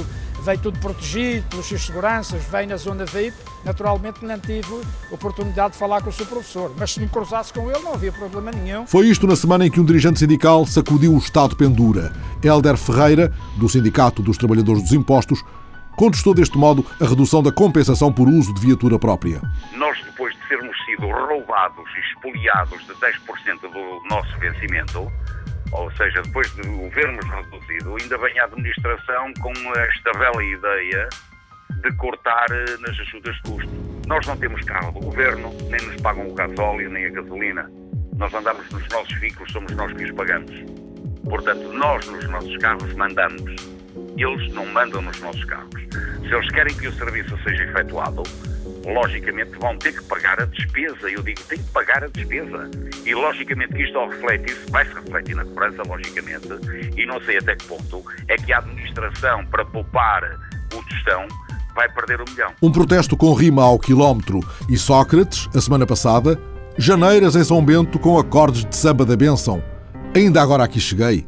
veio 0.45 0.59
tudo 0.59 0.79
protegido 0.79 1.45
pelos 1.49 1.67
seus 1.67 1.85
seguranças, 1.85 2.45
veio 2.45 2.69
na 2.69 2.77
zona 2.77 3.05
VIP, 3.05 3.37
naturalmente 3.65 4.25
não 4.25 4.39
tive 4.39 4.81
oportunidade 5.11 5.73
de 5.73 5.79
falar 5.79 6.03
com 6.03 6.11
o 6.11 6.13
seu 6.13 6.25
professor. 6.27 6.73
Mas 6.79 6.93
se 6.93 7.01
me 7.01 7.09
cruzasse 7.09 7.53
com 7.53 7.69
ele, 7.69 7.81
não 7.81 7.95
havia 7.95 8.13
problema 8.13 8.53
nenhum. 8.53 8.87
Foi 8.87 9.09
isto 9.09 9.27
na 9.27 9.35
semana 9.35 9.67
em 9.67 9.71
que 9.71 9.81
um 9.81 9.85
dirigente 9.85 10.21
sindical 10.21 10.65
sacudiu 10.67 11.13
o 11.13 11.19
Estado 11.19 11.57
pendura. 11.57 12.13
Helder 12.43 12.77
Ferreira, 12.77 13.33
do 13.57 13.69
Sindicato 13.69 14.23
dos 14.23 14.37
Trabalhadores 14.37 14.83
dos 14.83 14.93
Impostos, 14.93 15.43
contestou 15.97 16.35
deste 16.35 16.57
modo 16.57 16.85
a 17.01 17.07
redução 17.07 17.43
da 17.43 17.51
compensação 17.51 18.13
por 18.13 18.29
uso 18.29 18.55
de 18.55 18.61
viatura 18.61 18.99
própria. 18.99 19.41
Nós, 19.73 19.99
depois 20.05 20.35
de 20.35 20.49
sermos 20.49 20.77
sido 20.85 21.09
roubados 21.09 21.85
e 21.97 22.01
expoliados 22.01 22.87
de 22.87 22.93
10% 22.95 23.61
do 23.63 24.09
nosso 24.09 24.39
vencimento, 24.39 25.11
ou 25.73 25.91
seja, 25.93 26.23
depois 26.23 26.55
de 26.55 26.69
o 26.69 26.89
vermos 26.91 27.25
reduzido, 27.27 27.97
ainda 28.01 28.19
vem 28.19 28.39
a 28.39 28.45
administração 28.45 29.33
com 29.41 29.53
esta 29.79 30.13
bela 30.19 30.45
ideia 30.45 31.09
de 31.83 31.93
cortar 31.97 32.47
eh, 32.51 32.77
nas 32.81 32.99
ajudas 33.01 33.35
de 33.37 33.43
custo. 33.43 33.71
Nós 34.07 34.27
não 34.27 34.37
temos 34.37 34.63
carro 34.65 34.93
do 34.93 35.01
governo, 35.01 35.53
nem 35.69 35.81
nos 35.87 36.01
pagam 36.01 36.29
o 36.29 36.35
gasóleo 36.35 36.91
nem 36.91 37.07
a 37.07 37.11
gasolina. 37.11 37.71
Nós 38.17 38.33
andamos 38.33 38.69
nos 38.71 38.87
nossos 38.89 39.19
veículos, 39.19 39.53
somos 39.53 39.73
nós 39.73 39.93
que 39.93 40.05
os 40.05 40.13
pagamos. 40.13 40.53
Portanto, 41.25 41.73
nós 41.73 42.07
nos 42.07 42.29
nossos 42.29 42.57
carros 42.59 42.95
mandamos. 42.95 43.76
Eles 44.17 44.53
não 44.53 44.67
mandam 44.67 45.03
nos 45.03 45.21
nossos 45.21 45.45
carros. 45.45 45.83
Se 46.27 46.35
eles 46.35 46.51
querem 46.51 46.75
que 46.75 46.89
o 46.89 46.93
serviço 46.95 47.37
seja 47.45 47.65
efetuado, 47.65 48.23
logicamente 48.87 49.59
vão 49.59 49.77
ter 49.79 49.93
que 49.93 50.03
pagar 50.05 50.41
a 50.41 50.47
despesa. 50.47 51.11
Eu 51.11 51.23
digo, 51.23 51.41
tem 51.43 51.59
que 51.59 51.71
pagar 51.71 52.05
a 52.05 52.09
despesa. 52.09 52.71
E 53.05 53.15
logicamente 53.15 53.75
que 53.75 53.83
isto 53.83 53.99
ao 53.99 54.09
reflete-se, 54.09 54.71
vai-se 54.71 54.95
refletir 54.95 55.37
na 55.37 55.45
cobrança, 55.45 55.83
logicamente, 55.87 56.49
e 56.97 57.07
não 57.07 57.21
sei 57.21 57.39
até 57.39 57.55
que 57.55 57.65
ponto 57.67 58.05
é 58.29 58.37
que 58.37 58.53
a 58.53 58.59
administração, 58.59 59.45
para 59.47 59.65
poupar 59.65 60.25
o 60.75 60.83
tostão, 60.83 61.27
vai 61.75 61.89
perder 61.89 62.21
o 62.21 62.25
milhão. 62.31 62.53
Um 62.63 62.73
protesto 62.73 63.17
com 63.17 63.33
rima 63.35 63.63
ao 63.63 63.79
quilómetro 63.79 64.41
e 64.69 64.77
Sócrates, 64.77 65.49
a 65.55 65.61
semana 65.61 65.87
passada, 65.87 66.41
Janeiras 66.79 67.37
em 67.37 67.45
São 67.45 67.65
Bento 67.65 67.99
com 67.99 68.19
acordes 68.19 68.65
de 68.65 68.75
samba 68.75 69.05
da 69.05 69.17
benção. 69.17 69.63
Ainda 70.15 70.43
agora 70.43 70.65
aqui 70.65 70.81
cheguei. 70.81 71.27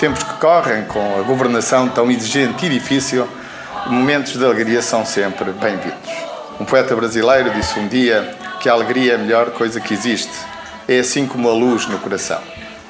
Tempos 0.00 0.22
que 0.22 0.32
correm, 0.40 0.86
com 0.86 1.20
a 1.20 1.22
governação 1.22 1.86
tão 1.86 2.10
exigente 2.10 2.64
e 2.64 2.70
difícil, 2.70 3.28
momentos 3.86 4.32
de 4.32 4.42
alegria 4.42 4.80
são 4.80 5.04
sempre 5.04 5.52
bem-vindos. 5.52 6.08
Um 6.58 6.64
poeta 6.64 6.96
brasileiro 6.96 7.50
disse 7.50 7.78
um 7.78 7.86
dia 7.86 8.34
que 8.60 8.70
a 8.70 8.72
alegria 8.72 9.12
é 9.12 9.14
a 9.16 9.18
melhor 9.18 9.50
coisa 9.50 9.78
que 9.78 9.92
existe. 9.92 10.32
É 10.88 11.00
assim 11.00 11.26
como 11.26 11.50
a 11.50 11.52
luz 11.52 11.86
no 11.86 11.98
coração. 11.98 12.40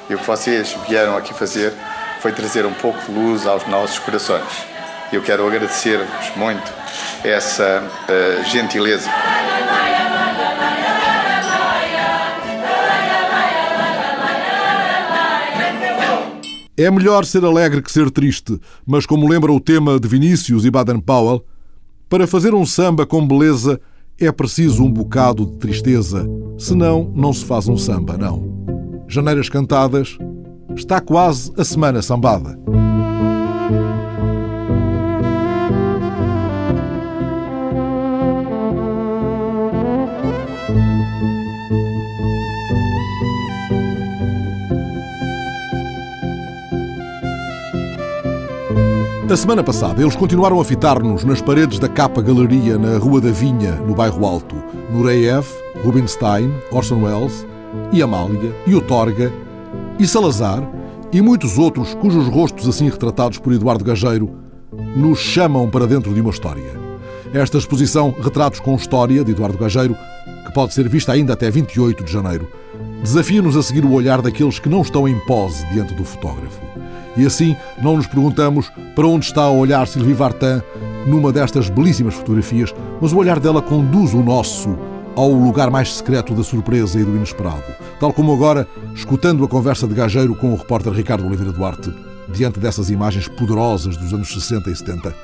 E 0.09 0.15
o 0.15 0.17
que 0.17 0.25
vocês 0.25 0.73
vieram 0.87 1.17
aqui 1.17 1.33
fazer 1.33 1.73
foi 2.21 2.31
trazer 2.31 2.65
um 2.65 2.73
pouco 2.75 2.97
de 3.01 3.11
luz 3.11 3.45
aos 3.45 3.67
nossos 3.67 3.99
corações. 3.99 4.47
Eu 5.11 5.21
quero 5.21 5.45
agradecer-vos 5.45 6.33
muito 6.37 6.71
essa 7.25 7.83
uh, 7.83 8.43
gentileza. 8.45 9.09
É 16.77 16.89
melhor 16.89 17.25
ser 17.25 17.43
alegre 17.43 17.81
que 17.81 17.91
ser 17.91 18.09
triste, 18.09 18.59
mas 18.85 19.05
como 19.05 19.27
lembra 19.27 19.51
o 19.51 19.59
tema 19.59 19.99
de 19.99 20.07
Vinícius 20.07 20.65
e 20.65 20.71
Baden-Powell, 20.71 21.43
para 22.09 22.25
fazer 22.25 22.53
um 22.53 22.65
samba 22.65 23.05
com 23.05 23.25
beleza 23.25 23.79
é 24.19 24.31
preciso 24.31 24.83
um 24.83 24.91
bocado 24.91 25.45
de 25.45 25.57
tristeza, 25.57 26.27
senão 26.57 27.11
não 27.15 27.33
se 27.33 27.43
faz 27.43 27.67
um 27.67 27.77
samba, 27.77 28.17
não. 28.17 29.05
Janeiras 29.07 29.49
cantadas, 29.49 30.17
está 30.75 31.01
quase 31.01 31.51
a 31.57 31.63
semana 31.63 32.01
sambada. 32.01 32.57
A 49.31 49.37
semana 49.37 49.63
passada, 49.63 50.01
eles 50.01 50.13
continuaram 50.13 50.59
a 50.59 50.65
fitar-nos 50.65 51.23
nas 51.23 51.41
paredes 51.41 51.79
da 51.79 51.87
Capa 51.87 52.21
Galeria 52.21 52.77
na 52.77 52.97
Rua 52.97 53.21
da 53.21 53.31
Vinha, 53.31 53.75
no 53.75 53.95
Bairro 53.95 54.25
Alto. 54.25 54.61
Nureyev, 54.91 55.47
Rubinstein, 55.85 56.53
Orson 56.69 57.01
Welles, 57.01 57.47
e 57.93 58.01
Amália, 58.01 58.53
e 58.67 58.75
o 58.75 58.81
Torga, 58.81 59.31
e 59.97 60.05
Salazar, 60.05 60.69
e 61.13 61.21
muitos 61.21 61.57
outros 61.57 61.93
cujos 61.93 62.27
rostos 62.27 62.67
assim 62.67 62.89
retratados 62.89 63.37
por 63.37 63.53
Eduardo 63.53 63.85
Gageiro 63.85 64.35
nos 64.97 65.19
chamam 65.19 65.69
para 65.69 65.87
dentro 65.87 66.13
de 66.13 66.19
uma 66.19 66.31
história. 66.31 66.77
Esta 67.33 67.57
exposição 67.57 68.13
Retratos 68.21 68.59
com 68.59 68.75
História, 68.75 69.23
de 69.23 69.31
Eduardo 69.31 69.57
Gageiro, 69.57 69.95
que 70.45 70.53
pode 70.53 70.73
ser 70.73 70.89
vista 70.89 71.13
ainda 71.13 71.31
até 71.31 71.49
28 71.49 72.03
de 72.03 72.11
janeiro, 72.11 72.49
desafia-nos 73.01 73.55
a 73.55 73.63
seguir 73.63 73.85
o 73.85 73.93
olhar 73.93 74.21
daqueles 74.21 74.59
que 74.59 74.67
não 74.67 74.81
estão 74.81 75.07
em 75.07 75.17
pose 75.19 75.65
diante 75.67 75.93
do 75.93 76.03
fotógrafo. 76.03 76.70
E 77.17 77.25
assim 77.25 77.55
não 77.81 77.97
nos 77.97 78.07
perguntamos 78.07 78.71
para 78.95 79.07
onde 79.07 79.25
está 79.25 79.43
a 79.43 79.51
olhar 79.51 79.87
Sylvie 79.87 80.13
Vartan 80.13 80.61
numa 81.05 81.31
destas 81.31 81.69
belíssimas 81.69 82.13
fotografias, 82.15 82.73
mas 83.01 83.11
o 83.11 83.17
olhar 83.17 83.39
dela 83.39 83.61
conduz 83.61 84.13
o 84.13 84.21
nosso 84.21 84.77
ao 85.15 85.29
lugar 85.29 85.69
mais 85.69 85.93
secreto 85.93 86.33
da 86.33 86.43
surpresa 86.43 86.99
e 86.99 87.03
do 87.03 87.15
inesperado. 87.15 87.63
Tal 87.99 88.13
como 88.13 88.33
agora, 88.33 88.67
escutando 88.95 89.43
a 89.43 89.47
conversa 89.47 89.87
de 89.87 89.93
gageiro 89.93 90.35
com 90.35 90.53
o 90.53 90.55
repórter 90.55 90.93
Ricardo 90.93 91.25
Oliveira 91.25 91.51
Duarte, 91.51 91.93
diante 92.29 92.59
dessas 92.59 92.89
imagens 92.89 93.27
poderosas 93.27 93.97
dos 93.97 94.13
anos 94.13 94.29
60 94.33 94.69
e 94.69 94.75
70. 94.75 95.15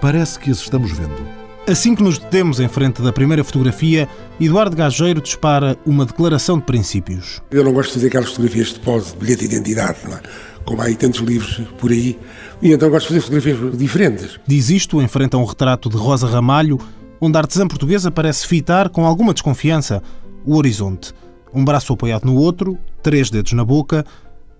Parece 0.00 0.38
que 0.38 0.50
as 0.50 0.58
estamos 0.58 0.92
vendo. 0.92 1.40
Assim 1.68 1.94
que 1.94 2.02
nos 2.02 2.18
detemos 2.18 2.58
em 2.58 2.68
frente 2.68 3.02
da 3.02 3.12
primeira 3.12 3.44
fotografia, 3.44 4.08
Eduardo 4.40 4.74
Gageiro 4.74 5.20
dispara 5.20 5.76
uma 5.86 6.04
declaração 6.04 6.58
de 6.58 6.64
princípios. 6.64 7.40
Eu 7.50 7.62
não 7.62 7.72
gosto 7.72 7.88
de 7.90 7.94
fazer 7.94 8.06
aquelas 8.08 8.30
fotografias 8.30 8.68
de 8.68 8.80
pose, 8.80 9.12
de 9.12 9.18
bilhete 9.18 9.46
de 9.46 9.54
identidade, 9.54 9.98
não 10.04 10.16
é? 10.16 10.20
Como 10.70 10.82
há 10.82 10.84
aí 10.84 10.94
tantos 10.94 11.18
livros 11.18 11.60
por 11.78 11.90
aí, 11.90 12.16
e 12.62 12.72
então 12.72 12.88
gosto 12.88 13.12
de 13.12 13.20
fazer 13.20 13.40
fotografias 13.40 13.76
diferentes. 13.76 14.40
Diz 14.46 14.70
isto 14.70 15.02
em 15.02 15.08
frente 15.08 15.34
a 15.34 15.38
um 15.38 15.44
retrato 15.44 15.88
de 15.88 15.96
Rosa 15.96 16.28
Ramalho, 16.28 16.78
onde 17.20 17.36
a 17.36 17.40
artesã 17.40 17.66
portuguesa 17.66 18.08
parece 18.08 18.46
fitar 18.46 18.88
com 18.88 19.04
alguma 19.04 19.32
desconfiança 19.32 20.00
o 20.46 20.56
horizonte. 20.56 21.12
Um 21.52 21.64
braço 21.64 21.92
apoiado 21.92 22.24
no 22.24 22.36
outro, 22.36 22.78
três 23.02 23.30
dedos 23.30 23.52
na 23.52 23.64
boca. 23.64 24.06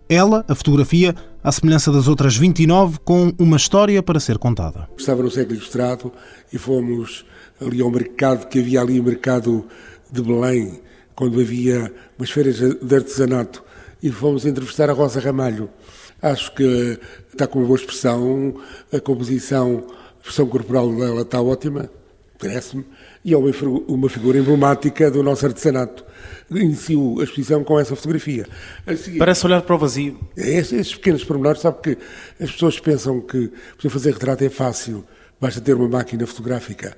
Ela, 0.08 0.44
a 0.48 0.54
fotografia, 0.56 1.14
à 1.44 1.52
semelhança 1.52 1.92
das 1.92 2.08
outras 2.08 2.36
29, 2.36 2.98
com 3.04 3.32
uma 3.38 3.56
história 3.56 4.02
para 4.02 4.18
ser 4.18 4.36
contada. 4.36 4.88
Estava 4.98 5.22
no 5.22 5.30
século 5.30 5.54
ilustrado 5.54 6.12
e 6.52 6.58
fomos 6.58 7.24
ali 7.60 7.80
ao 7.80 7.88
mercado, 7.88 8.48
que 8.48 8.58
havia 8.58 8.80
ali 8.80 8.98
o 8.98 9.04
mercado 9.04 9.64
de 10.10 10.20
Belém, 10.20 10.80
quando 11.14 11.40
havia 11.40 11.92
umas 12.18 12.32
feiras 12.32 12.56
de 12.56 12.96
artesanato, 12.96 13.62
e 14.02 14.10
fomos 14.10 14.44
entrevistar 14.44 14.90
a 14.90 14.92
Rosa 14.92 15.20
Ramalho. 15.20 15.70
Acho 16.22 16.52
que 16.52 16.98
está 17.32 17.46
com 17.46 17.58
uma 17.58 17.66
boa 17.66 17.78
expressão, 17.78 18.54
a 18.92 19.00
composição, 19.00 19.84
a 19.88 20.18
expressão 20.18 20.46
corporal 20.46 20.94
dela 20.94 21.22
está 21.22 21.40
ótima 21.40 21.90
parece-me, 22.40 22.84
e 23.22 23.34
é 23.34 23.36
uma, 23.36 23.50
uma 23.86 24.08
figura 24.08 24.38
emblemática 24.38 25.10
do 25.10 25.22
nosso 25.22 25.44
artesanato. 25.44 26.04
Iniciou 26.50 27.20
a 27.20 27.24
exposição 27.24 27.62
com 27.62 27.78
essa 27.78 27.94
fotografia. 27.94 28.46
Parece 29.18 29.46
olhar 29.46 29.62
para 29.62 29.74
o 29.74 29.78
vazio. 29.78 30.18
É, 30.36 30.50
esses 30.58 30.94
pequenos 30.94 31.22
pormenores, 31.22 31.60
sabe 31.60 31.80
que 31.82 31.98
as 32.42 32.50
pessoas 32.50 32.80
pensam 32.80 33.20
que 33.20 33.52
fazer 33.88 34.14
retrato 34.14 34.42
é 34.42 34.48
fácil, 34.48 35.04
basta 35.40 35.60
ter 35.60 35.74
uma 35.74 35.88
máquina 35.88 36.26
fotográfica. 36.26 36.96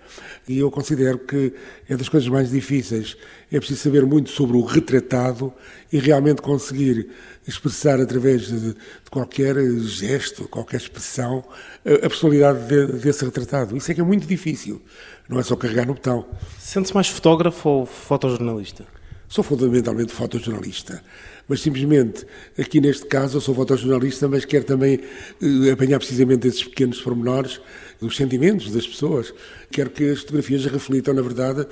E 0.48 0.58
eu 0.58 0.70
considero 0.70 1.18
que 1.18 1.52
é 1.88 1.96
das 1.96 2.08
coisas 2.08 2.28
mais 2.28 2.50
difíceis. 2.50 3.16
É 3.50 3.58
preciso 3.58 3.80
saber 3.80 4.04
muito 4.04 4.30
sobre 4.30 4.56
o 4.56 4.64
retratado 4.64 5.52
e 5.92 5.98
realmente 5.98 6.42
conseguir 6.42 7.08
expressar 7.46 8.00
através 8.00 8.48
de, 8.48 8.60
de 8.60 9.10
qualquer 9.10 9.56
gesto, 9.80 10.48
qualquer 10.48 10.78
expressão, 10.78 11.44
a, 11.84 12.06
a 12.06 12.08
personalidade 12.08 12.66
de, 12.66 12.86
desse 12.98 13.24
retratado. 13.24 13.76
Isso 13.76 13.90
é 13.90 13.94
que 13.94 14.00
é 14.00 14.04
muito 14.04 14.26
difícil. 14.26 14.82
Não 15.28 15.38
é 15.38 15.42
só 15.42 15.54
carregar 15.54 15.86
no 15.86 15.94
botão. 15.94 16.26
Sente-se 16.58 16.94
mais 16.94 17.08
fotógrafo 17.08 17.68
ou 17.68 17.86
fotojornalista? 17.86 18.84
Sou 19.32 19.42
fundamentalmente 19.42 20.12
fotojornalista, 20.12 21.02
mas 21.48 21.62
simplesmente, 21.62 22.26
aqui 22.58 22.82
neste 22.82 23.06
caso, 23.06 23.38
eu 23.38 23.40
sou 23.40 23.54
fotojornalista, 23.54 24.28
mas 24.28 24.44
quero 24.44 24.66
também 24.66 25.00
eh, 25.40 25.70
apanhar 25.70 25.98
precisamente 25.98 26.46
esses 26.46 26.62
pequenos 26.62 27.00
pormenores, 27.00 27.58
os 27.98 28.14
sentimentos 28.14 28.70
das 28.70 28.86
pessoas. 28.86 29.32
Quero 29.70 29.88
que 29.88 30.10
as 30.10 30.20
fotografias 30.20 30.66
reflitam, 30.66 31.14
na 31.14 31.22
verdade, 31.22 31.66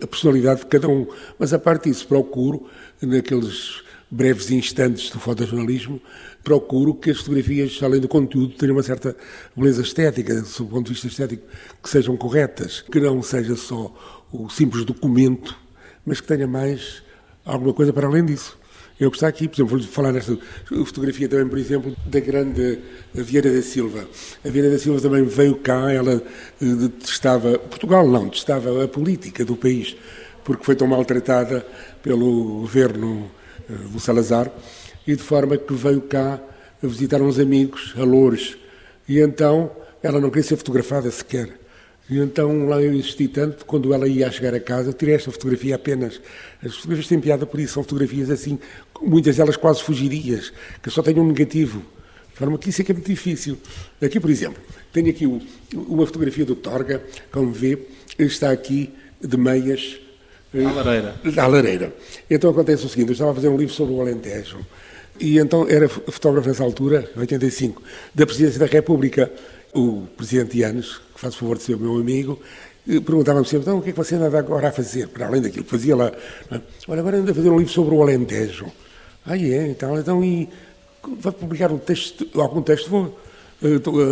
a 0.00 0.06
personalidade 0.06 0.60
de 0.60 0.66
cada 0.66 0.86
um. 0.86 1.04
Mas, 1.40 1.52
a 1.52 1.58
parte 1.58 1.88
disso, 1.88 2.06
procuro, 2.06 2.68
naqueles 3.00 3.82
breves 4.08 4.52
instantes 4.52 5.10
do 5.10 5.18
fotojornalismo, 5.18 6.00
procuro 6.44 6.94
que 6.94 7.10
as 7.10 7.18
fotografias, 7.18 7.80
além 7.82 8.00
do 8.00 8.06
conteúdo, 8.06 8.54
tenham 8.54 8.76
uma 8.76 8.82
certa 8.84 9.16
beleza 9.56 9.82
estética, 9.82 10.44
sob 10.44 10.70
o 10.70 10.74
ponto 10.76 10.86
de 10.86 10.92
vista 10.92 11.08
estético, 11.08 11.42
que 11.82 11.88
sejam 11.90 12.16
corretas, 12.16 12.80
que 12.80 13.00
não 13.00 13.20
seja 13.24 13.56
só 13.56 13.92
o 14.32 14.48
simples 14.48 14.84
documento, 14.84 15.60
mas 16.04 16.20
que 16.20 16.26
tenha 16.26 16.46
mais 16.46 17.02
alguma 17.44 17.72
coisa 17.72 17.92
para 17.92 18.06
além 18.06 18.24
disso. 18.24 18.58
Eu 19.00 19.10
que 19.10 19.16
está 19.16 19.26
aqui, 19.26 19.48
por 19.48 19.56
exemplo, 19.56 19.78
vou 19.78 19.88
falar 19.88 20.12
nesta 20.12 20.38
fotografia 20.68 21.28
também, 21.28 21.48
por 21.48 21.58
exemplo, 21.58 21.96
da 22.06 22.20
grande 22.20 22.78
Vieira 23.12 23.52
da 23.52 23.62
Silva. 23.62 24.06
A 24.44 24.48
Vieira 24.48 24.70
da 24.70 24.78
Silva 24.78 25.00
também 25.00 25.24
veio 25.24 25.56
cá, 25.56 25.90
ela 25.90 26.22
eh, 26.60 26.64
detestava, 26.64 27.58
Portugal 27.58 28.06
não, 28.06 28.26
detestava 28.26 28.84
a 28.84 28.86
política 28.86 29.44
do 29.44 29.56
país, 29.56 29.96
porque 30.44 30.64
foi 30.64 30.76
tão 30.76 30.86
maltratada 30.86 31.66
pelo 32.02 32.60
governo 32.60 33.30
eh, 33.68 33.72
do 33.90 33.98
Salazar, 33.98 34.52
e 35.04 35.16
de 35.16 35.22
forma 35.22 35.56
que 35.56 35.74
veio 35.74 36.02
cá 36.02 36.40
a 36.82 36.86
visitar 36.86 37.20
uns 37.20 37.38
amigos, 37.40 37.94
a 37.96 38.04
Loures, 38.04 38.56
e 39.08 39.18
então 39.18 39.70
ela 40.02 40.20
não 40.20 40.30
queria 40.30 40.44
ser 40.44 40.56
fotografada 40.56 41.10
sequer. 41.10 41.61
E 42.10 42.18
então 42.18 42.66
lá 42.66 42.80
eu 42.82 42.92
insisti 42.92 43.28
tanto, 43.28 43.64
quando 43.64 43.94
ela 43.94 44.08
ia 44.08 44.30
chegar 44.30 44.54
a 44.54 44.60
casa, 44.60 44.92
tirei 44.92 45.14
esta 45.14 45.30
fotografia 45.30 45.76
apenas. 45.76 46.20
As 46.62 46.74
fotografias 46.74 47.08
têm 47.08 47.20
piada 47.20 47.46
por 47.46 47.60
isso, 47.60 47.74
são 47.74 47.82
fotografias 47.82 48.30
assim, 48.30 48.58
muitas 49.00 49.36
delas 49.36 49.56
quase 49.56 49.82
fugirias, 49.82 50.52
que 50.82 50.90
só 50.90 51.02
têm 51.02 51.18
um 51.18 51.26
negativo. 51.26 51.82
De 52.32 52.38
forma 52.38 52.58
que 52.58 52.70
isso 52.70 52.80
é 52.80 52.84
que 52.84 52.92
é 52.92 52.94
muito 52.94 53.06
difícil. 53.06 53.58
Aqui, 54.00 54.18
por 54.18 54.30
exemplo, 54.30 54.60
tenho 54.92 55.10
aqui 55.10 55.26
o, 55.26 55.40
uma 55.74 56.06
fotografia 56.06 56.44
do 56.44 56.54
Torga, 56.54 57.02
como 57.30 57.52
vê, 57.52 57.78
está 58.18 58.50
aqui 58.50 58.90
de 59.20 59.36
meias. 59.36 59.98
À 60.54 60.72
lareira. 60.72 61.14
À 61.36 61.46
lareira. 61.46 61.94
Então 62.28 62.50
acontece 62.50 62.84
o 62.84 62.88
seguinte, 62.88 63.08
eu 63.08 63.12
estava 63.12 63.30
a 63.30 63.34
fazer 63.34 63.48
um 63.48 63.56
livro 63.56 63.72
sobre 63.72 63.94
o 63.94 64.00
Alentejo, 64.00 64.58
e 65.20 65.38
então 65.38 65.66
era 65.68 65.88
fotógrafo 65.88 66.48
nessa 66.48 66.64
altura, 66.64 67.10
85, 67.16 67.82
da 68.14 68.26
Presidência 68.26 68.58
da 68.58 68.66
República. 68.66 69.30
O 69.74 70.02
Presidente 70.18 70.58
Yanes, 70.58 71.00
faz 71.22 71.36
favor 71.36 71.56
de 71.56 71.62
ser 71.62 71.74
o 71.76 71.78
meu 71.78 71.96
amigo, 71.96 72.40
perguntava-me 72.84 73.46
sempre, 73.46 73.60
então 73.60 73.78
o 73.78 73.82
que 73.82 73.90
é 73.90 73.92
que 73.92 73.98
você 73.98 74.16
anda 74.16 74.36
agora 74.36 74.68
a 74.68 74.72
fazer? 74.72 75.06
Para 75.06 75.26
além 75.28 75.40
daquilo 75.40 75.64
que 75.64 75.70
fazia 75.70 75.94
lá. 75.94 76.10
é? 76.50 76.60
Olha, 76.88 77.00
agora 77.00 77.16
anda 77.18 77.30
a 77.30 77.34
fazer 77.34 77.48
um 77.48 77.58
livro 77.58 77.72
sobre 77.72 77.94
o 77.94 78.02
Alentejo. 78.02 78.66
Ah, 79.24 79.38
é? 79.38 79.68
Então, 79.68 79.96
então 79.96 80.24
e 80.24 80.48
vai 81.20 81.32
publicar 81.32 81.70
um 81.70 81.78
texto, 81.78 82.26
algum 82.40 82.60
texto? 82.60 82.90
Vou 82.90 83.16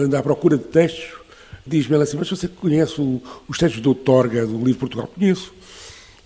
andar 0.05 0.21
à 0.21 0.23
procura 0.23 0.57
de 0.57 0.65
textos. 0.65 1.19
Diz-me 1.67 1.95
ela 1.97 2.05
assim, 2.05 2.17
mas 2.17 2.31
você 2.31 2.47
conhece 2.47 3.01
o- 3.01 3.21
os 3.49 3.59
textos 3.59 3.81
do 3.83 3.93
Torga, 3.93 4.47
do 4.47 4.57
livro 4.59 4.79
Portugal? 4.81 5.09
Conheço. 5.13 5.53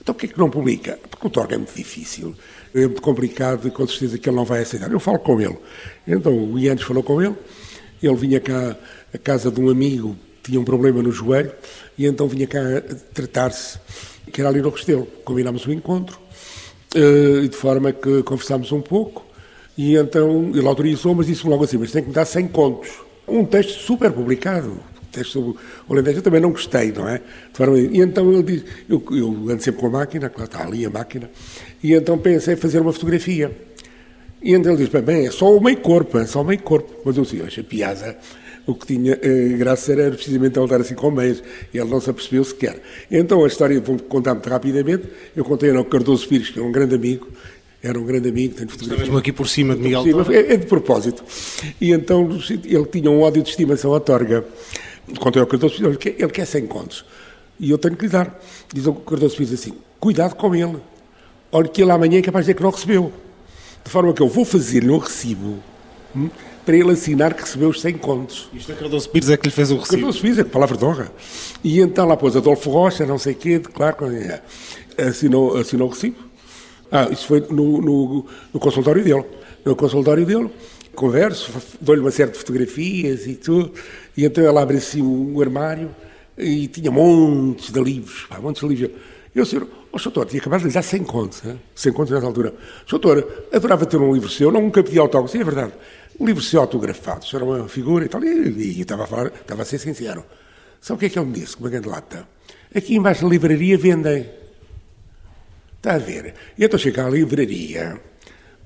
Então 0.02 0.14
porquê 0.14 0.28
que 0.28 0.38
não 0.38 0.50
publica? 0.50 0.98
Porque 1.10 1.26
o 1.26 1.30
Torga 1.30 1.54
é 1.54 1.58
muito 1.58 1.74
difícil, 1.74 2.34
é 2.74 2.80
muito 2.80 3.00
complicado 3.00 3.66
e 3.66 3.70
com 3.70 3.86
certeza 3.86 4.18
que 4.18 4.28
ele 4.28 4.36
não 4.36 4.44
vai 4.44 4.60
aceitar. 4.60 4.92
Eu 4.92 5.00
falo 5.00 5.18
com 5.18 5.40
ele. 5.40 5.56
Então 6.06 6.52
o 6.52 6.58
Ianes 6.58 6.82
falou 6.84 7.02
com 7.02 7.22
ele, 7.22 7.34
ele 8.02 8.14
vinha 8.16 8.38
cá 8.38 8.76
à 9.14 9.16
casa 9.18 9.50
de 9.50 9.58
um 9.62 9.70
amigo, 9.70 10.14
tinha 10.44 10.60
um 10.60 10.64
problema 10.64 11.02
no 11.02 11.10
joelho, 11.10 11.50
e 11.98 12.06
então 12.06 12.28
vinha 12.28 12.46
cá 12.46 12.60
tratar-se, 13.12 13.78
que 14.32 14.40
era 14.40 14.50
ali 14.50 14.60
no 14.62 14.68
Restelo. 14.70 15.06
Combinámos 15.24 15.66
o 15.66 15.72
encontro, 15.72 16.18
eh, 16.94 17.48
de 17.48 17.56
forma 17.56 17.92
que 17.92 18.22
conversámos 18.22 18.70
um 18.70 18.80
pouco, 18.80 19.24
e 19.76 19.96
então 19.96 20.50
ele 20.54 20.66
autorizou, 20.66 21.14
mas 21.14 21.26
disse-me 21.26 21.50
logo 21.50 21.64
assim, 21.64 21.78
mas 21.78 21.90
tem 21.90 22.02
que 22.02 22.08
me 22.08 22.14
dar 22.14 22.24
100 22.24 22.48
contos. 22.48 22.90
Um 23.26 23.44
texto 23.44 23.80
super 23.80 24.12
publicado, 24.12 24.68
um 24.70 25.06
texto 25.10 25.32
sobre 25.32 25.56
o 25.88 25.92
Alentejo, 25.92 26.18
eu 26.18 26.22
também 26.22 26.40
não 26.40 26.50
gostei, 26.52 26.92
não 26.92 27.08
é? 27.08 27.20
Forma- 27.52 27.78
E 27.78 28.00
então 28.00 28.30
ele 28.32 28.42
disse, 28.42 28.64
eu, 28.88 29.02
eu 29.10 29.28
ando 29.50 29.62
sempre 29.62 29.80
com 29.80 29.86
a 29.86 29.90
máquina, 29.90 30.28
claro, 30.28 30.50
está 30.50 30.64
ali 30.64 30.84
a 30.84 30.90
máquina, 30.90 31.30
e 31.82 31.94
então 31.94 32.18
pensei 32.18 32.54
em 32.54 32.56
fazer 32.56 32.80
uma 32.80 32.92
fotografia. 32.92 33.50
E 34.42 34.52
então 34.52 34.72
ele 34.74 34.82
diz, 34.82 34.92
bem, 34.92 35.00
bem, 35.00 35.26
é 35.26 35.30
só 35.30 35.56
o 35.56 35.58
meio 35.62 35.78
corpo, 35.78 36.18
é 36.18 36.26
só 36.26 36.42
o 36.42 36.44
meio 36.44 36.60
corpo. 36.60 36.92
Mas 37.02 37.16
eu 37.16 37.22
disse, 37.22 37.40
acho 37.40 37.60
a 37.60 37.64
piada, 37.64 38.18
o 38.66 38.74
que 38.74 38.86
tinha 38.86 39.18
eh, 39.20 39.56
graça 39.58 39.92
era 39.92 40.10
precisamente 40.10 40.58
ele 40.58 40.64
estar 40.64 40.80
assim 40.80 40.94
com 40.94 41.10
meias, 41.10 41.42
e 41.72 41.78
ele 41.78 41.90
não 41.90 42.00
se 42.00 42.10
apercebeu 42.10 42.44
sequer. 42.44 42.80
Então 43.10 43.44
a 43.44 43.46
história, 43.46 43.80
vou 43.80 43.98
contar 43.98 44.34
muito 44.34 44.48
rapidamente, 44.48 45.04
eu 45.36 45.44
contei 45.44 45.74
ao 45.74 45.84
Cardoso 45.84 46.26
Pires, 46.28 46.50
que 46.50 46.58
é 46.58 46.62
um 46.62 46.72
grande 46.72 46.94
amigo, 46.94 47.28
era 47.82 47.98
um 47.98 48.04
grande 48.04 48.30
amigo, 48.30 48.54
tem 48.54 48.66
fotografia. 48.66 49.04
mesmo 49.04 49.18
aqui 49.18 49.30
por 49.30 49.46
cima 49.46 49.76
de 49.76 49.82
Miguel 49.82 50.02
Por 50.02 50.24
cima, 50.24 50.34
é, 50.34 50.54
é 50.54 50.56
de 50.56 50.66
propósito. 50.66 51.22
E 51.78 51.92
então 51.92 52.26
ele 52.48 52.86
tinha 52.86 53.10
um 53.10 53.20
ódio 53.20 53.42
de 53.42 53.50
estimação 53.50 53.94
à 53.94 54.00
Torga. 54.00 54.42
Contei 55.18 55.42
ao 55.42 55.46
Cardoso 55.46 55.74
Pires, 55.74 55.88
ele 55.88 55.98
quer, 55.98 56.14
ele 56.18 56.32
quer 56.32 56.46
100 56.46 56.66
contos. 56.66 57.04
E 57.60 57.70
eu 57.70 57.76
tenho 57.76 57.94
que 57.94 58.06
lhe 58.06 58.10
dar. 58.10 58.40
Diz 58.72 58.86
o 58.86 58.94
Cardoso 58.94 59.36
Pires 59.36 59.52
assim, 59.52 59.74
cuidado 60.00 60.34
com 60.34 60.54
ele. 60.54 60.78
Olha 61.52 61.68
que 61.68 61.82
ele 61.82 61.90
amanhã 61.90 62.18
é 62.18 62.22
capaz 62.22 62.46
de 62.46 62.52
dizer 62.52 62.56
que 62.56 62.62
não 62.62 62.70
recebeu. 62.70 63.12
De 63.84 63.90
forma 63.90 64.14
que 64.14 64.22
eu 64.22 64.28
vou 64.28 64.46
fazer-lhe 64.46 64.90
um 64.90 64.96
recibo 64.96 65.58
hum, 66.16 66.30
para 66.64 66.76
ele 66.76 66.92
assinar 66.92 67.34
que 67.34 67.42
recebeu 67.42 67.68
os 67.68 67.80
100 67.80 67.98
contos. 67.98 68.48
Isto 68.52 68.72
é 68.72 68.74
Cardoso 68.74 69.08
Pires 69.10 69.30
é 69.30 69.36
que 69.36 69.46
lhe 69.46 69.52
fez 69.52 69.70
o 69.70 69.76
recibo. 69.76 69.96
Cardoso 69.96 70.20
Pires, 70.20 70.38
é 70.38 70.44
que 70.44 70.50
palavra 70.50 70.76
de 70.76 70.84
honra. 70.84 71.12
E 71.62 71.80
então 71.80 72.06
lá 72.06 72.16
pôs 72.16 72.36
Adolfo 72.36 72.70
Rocha, 72.70 73.04
não 73.04 73.18
sei 73.18 73.34
o 73.34 73.36
quê, 73.36 73.58
claro, 73.60 74.06
é, 74.06 74.42
assinou, 74.98 75.56
assinou 75.56 75.88
o 75.88 75.90
recibo. 75.90 76.16
Ah, 76.90 77.08
isso 77.10 77.26
foi 77.26 77.40
no, 77.50 77.80
no, 77.80 78.26
no 78.52 78.60
consultório 78.60 79.02
dele. 79.02 79.24
No 79.64 79.74
consultório 79.74 80.24
dele, 80.24 80.50
converso, 80.94 81.50
dou-lhe 81.80 82.00
uma 82.00 82.10
série 82.10 82.30
de 82.30 82.38
fotografias 82.38 83.26
e 83.26 83.34
tudo, 83.34 83.72
e 84.16 84.24
então 84.24 84.44
ela 84.44 84.62
abre 84.62 84.76
assim 84.76 85.02
um 85.02 85.40
armário 85.40 85.90
e 86.36 86.66
tinha 86.68 86.90
montes 86.90 87.70
de 87.70 87.80
livros, 87.80 88.26
pá, 88.28 88.38
montes 88.38 88.62
de 88.62 88.68
livros. 88.68 88.90
Eu, 89.34 89.44
senhor, 89.44 89.66
oh, 89.90 89.98
doutor, 89.98 90.26
tinha 90.26 90.40
acabado 90.40 90.60
de 90.60 90.68
lhe 90.68 90.72
dar 90.72 90.82
100 90.82 91.02
contos, 91.02 91.44
hein? 91.44 91.60
100 91.74 91.92
contos 91.92 92.12
nessa 92.12 92.26
altura. 92.26 92.54
Doutor, 92.88 93.46
adorava 93.52 93.84
ter 93.84 93.96
um 93.96 94.14
livro 94.14 94.28
seu, 94.28 94.52
nunca 94.52 94.82
pedi 94.82 94.98
autógrafo, 94.98 95.32
sim, 95.32 95.40
é 95.40 95.44
verdade. 95.44 95.72
Um 96.18 96.26
livro 96.26 96.42
seu 96.42 96.60
autografado, 96.60 97.24
isso 97.24 97.34
era 97.34 97.44
uma 97.44 97.68
figura 97.68 98.04
e 98.04 98.08
tal, 98.08 98.22
e, 98.22 98.28
e, 98.28 98.80
estava, 98.80 99.04
a 99.04 99.06
falar, 99.06 99.26
estava 99.26 99.62
a 99.62 99.64
ser 99.64 99.78
sincero. 99.78 100.24
Sabe 100.80 100.96
o 100.96 101.00
que 101.00 101.06
é 101.06 101.08
que 101.08 101.18
ele 101.18 101.26
me 101.26 101.32
disse, 101.32 101.56
uma 101.56 101.68
grande 101.68 101.88
lata? 101.88 102.28
Aqui 102.74 102.94
embaixo 102.94 103.22
da 103.22 103.28
livraria 103.28 103.76
vendem. 103.76 104.30
Está 105.76 105.94
a 105.94 105.98
ver? 105.98 106.34
E 106.56 106.64
então 106.64 106.78
chego 106.78 107.00
à 107.00 107.08
livraria, 107.08 108.00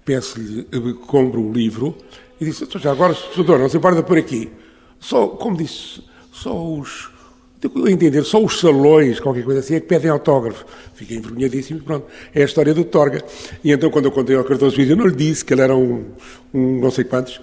peço-lhe, 0.04 0.66
eh, 0.72 1.06
compro 1.06 1.42
o 1.42 1.52
livro 1.52 1.96
e 2.40 2.44
disse, 2.44 2.64
"Então, 2.64 2.80
já 2.80 2.92
agora, 2.92 3.16
doutor, 3.34 3.58
não 3.58 3.68
se 3.68 3.76
importa 3.76 4.02
por 4.02 4.18
aqui. 4.18 4.50
Só, 5.00 5.28
como 5.28 5.56
disse, 5.56 6.02
só 6.32 6.54
os, 6.64 7.10
a 7.86 7.90
entender, 7.90 8.22
só 8.24 8.42
os 8.42 8.60
salões, 8.60 9.18
qualquer 9.20 9.44
coisa 9.44 9.60
assim, 9.60 9.74
é 9.74 9.80
que 9.80 9.86
pedem 9.86 10.10
autógrafo. 10.10 10.64
Fiquei 10.94 11.16
envergonhadíssimo, 11.16 11.80
pronto. 11.80 12.06
É 12.34 12.42
a 12.42 12.44
história 12.44 12.72
do 12.72 12.84
Torga. 12.84 13.22
E 13.64 13.72
então, 13.72 13.90
quando 13.90 14.04
eu 14.04 14.12
contei 14.12 14.36
ao 14.36 14.44
Cardoso 14.44 14.76
Pires, 14.76 14.90
eu 14.90 14.96
não 14.96 15.06
lhe 15.06 15.16
disse 15.16 15.44
que 15.44 15.52
ele 15.54 15.62
era 15.62 15.74
um, 15.76 16.04
um 16.54 16.80
não 16.80 16.90
sei 16.90 17.04
quantos, 17.04 17.40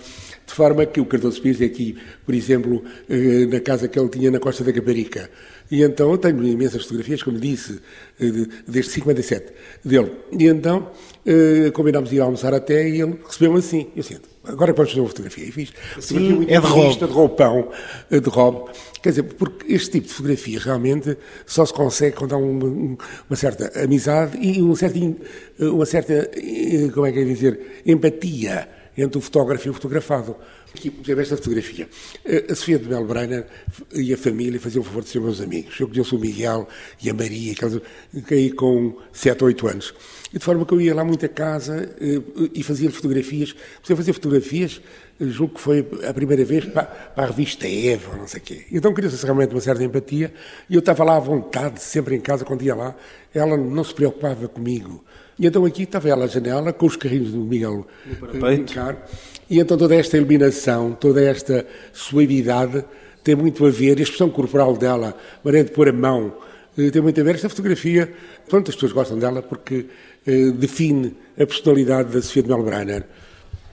de 0.47 0.53
forma 0.53 0.85
que 0.85 1.01
o 1.01 1.05
Cardoso 1.05 1.41
Pires 1.41 1.59
é 1.61 1.65
aqui, 1.65 1.97
por 2.25 2.33
exemplo, 2.33 2.83
eh, 3.09 3.45
na 3.47 3.59
casa 3.59 3.87
que 3.87 3.99
ele 3.99 4.09
tinha 4.09 4.31
na 4.31 4.39
Costa 4.39 4.63
da 4.63 4.71
Caparica. 4.71 5.29
E 5.69 5.81
então 5.81 6.11
eu 6.11 6.17
tenho 6.17 6.41
imensas 6.47 6.83
fotografias, 6.83 7.23
como 7.23 7.39
disse, 7.39 7.79
eh, 8.19 8.29
de- 8.29 8.47
desde 8.67 8.91
57 8.91 9.51
dele. 9.83 10.11
E 10.31 10.45
então 10.47 10.91
eh, 11.25 11.71
combinámos 11.73 12.13
ir 12.13 12.21
almoçar 12.21 12.53
até 12.53 12.87
e 12.87 13.01
ele 13.01 13.19
recebeu-me 13.25 13.57
assim. 13.59 13.87
Eu 13.95 14.03
sinto, 14.03 14.29
agora 14.47 14.73
vamos 14.73 14.91
fazer 14.91 15.01
uma 15.01 15.09
fotografia. 15.09 15.45
E 15.45 15.51
fiz. 15.51 15.69
Fotografia 15.95 16.35
muito 16.35 16.51
é 16.51 16.59
de 16.59 16.67
intimista, 16.67 17.07
de 17.07 17.13
roupão, 17.13 17.69
eh, 18.11 18.19
de 18.19 18.29
robe. 18.29 18.71
Quer 19.01 19.09
dizer, 19.09 19.23
porque 19.23 19.71
este 19.73 19.91
tipo 19.91 20.07
de 20.07 20.13
fotografias 20.13 20.63
realmente 20.63 21.17
só 21.45 21.65
se 21.65 21.73
consegue 21.73 22.15
quando 22.15 22.33
há 22.33 22.37
uma, 22.37 22.65
um- 22.65 22.97
uma 23.29 23.35
certa 23.35 23.71
amizade 23.83 24.37
e 24.41 24.61
um 24.61 24.75
certo, 24.75 24.97
in- 24.97 25.15
uma 25.59 25.85
certa, 25.85 26.13
eh, 26.35 26.89
como 26.93 27.05
é 27.05 27.11
que 27.11 27.19
é 27.19 27.23
dizer, 27.23 27.81
empatia 27.85 28.67
entre 28.97 29.17
o 29.17 29.21
fotógrafo 29.21 29.67
e 29.67 29.71
o 29.71 29.73
fotografado. 29.73 30.35
Aqui, 30.73 30.89
por 30.89 31.03
exemplo, 31.05 31.21
esta 31.21 31.37
fotografia. 31.37 31.87
Eh, 32.25 32.45
A 32.49 32.55
Sofia 32.55 32.77
de 32.79 32.87
Mel 32.89 33.05
Breiner 33.05 33.45
e 33.93 34.13
a 34.13 34.17
família 34.17 34.59
faziam 34.59 34.81
o 34.81 34.85
favor 34.85 35.03
de 35.03 35.09
ser 35.09 35.21
meus 35.21 35.39
amigos. 35.39 35.79
Eu 35.79 35.87
conheço 35.87 36.15
o 36.15 36.19
Miguel 36.19 36.67
e 37.01 37.09
a 37.09 37.13
Maria, 37.13 37.53
que 37.55 38.21
caí 38.23 38.51
com 38.51 38.97
7 39.13 39.41
ou 39.43 39.47
8 39.47 39.67
anos. 39.67 39.93
E 40.35 40.37
de 40.37 40.43
forma 40.43 40.65
que 40.65 40.73
eu 40.73 40.81
ia 40.81 40.93
lá 40.93 41.05
muito 41.05 41.25
a 41.25 41.29
casa 41.29 41.89
eh, 41.97 42.49
e 42.53 42.61
fazia 42.61 42.91
fotografias. 42.91 43.53
Comecei 43.53 43.93
a 43.93 43.95
fazer 43.95 44.11
fotografias, 44.11 44.81
eh, 45.17 45.27
julgo 45.27 45.53
que 45.53 45.61
foi 45.61 45.87
a 46.05 46.13
primeira 46.13 46.43
vez 46.43 46.65
para, 46.65 46.83
para 46.83 47.23
a 47.23 47.27
revista 47.27 47.65
Eva, 47.65 48.17
não 48.17 48.27
sei 48.27 48.41
o 48.41 48.43
quê. 48.43 48.65
Então 48.69 48.93
criou-se 48.93 49.23
realmente 49.23 49.55
uma 49.55 49.61
certa 49.61 49.81
empatia 49.81 50.33
e 50.69 50.75
eu 50.75 50.79
estava 50.79 51.05
lá 51.05 51.15
à 51.15 51.19
vontade, 51.19 51.81
sempre 51.81 52.15
em 52.15 52.19
casa, 52.19 52.43
quando 52.43 52.63
ia 52.63 52.75
lá. 52.75 52.93
Ela 53.33 53.55
não 53.55 53.81
se 53.81 53.93
preocupava 53.93 54.45
comigo. 54.49 55.05
E 55.39 55.47
então 55.47 55.63
aqui 55.63 55.83
estava 55.83 56.09
ela 56.09 56.25
à 56.25 56.27
janela, 56.27 56.73
com 56.73 56.85
os 56.85 56.97
carrinhos 56.97 57.31
do 57.31 57.39
Miguel 57.39 57.87
eh, 58.05 58.37
brincar. 58.37 59.07
E 59.49 59.57
então 59.57 59.77
toda 59.77 59.95
esta 59.95 60.17
iluminação, 60.17 60.91
toda 60.91 61.21
esta 61.21 61.65
suavidade 61.93 62.83
tem 63.23 63.35
muito 63.35 63.65
a 63.65 63.69
ver, 63.69 63.97
a 63.99 64.01
expressão 64.01 64.29
corporal 64.29 64.75
dela, 64.75 65.17
maneira 65.41 65.65
de 65.65 65.73
pôr 65.73 65.87
a 65.87 65.93
mão, 65.93 66.35
tem 66.75 67.01
muito 67.01 67.19
a 67.21 67.23
ver. 67.23 67.35
Esta 67.35 67.47
fotografia, 67.47 68.13
pronto, 68.49 68.69
as 68.69 68.75
pessoas 68.75 68.91
gostam 68.91 69.17
dela 69.17 69.41
porque 69.41 69.85
define 70.25 71.15
a 71.39 71.45
personalidade 71.45 72.11
da 72.11 72.21
Sofia 72.21 72.43
de 72.43 72.49
Melbrenner. 72.49 73.03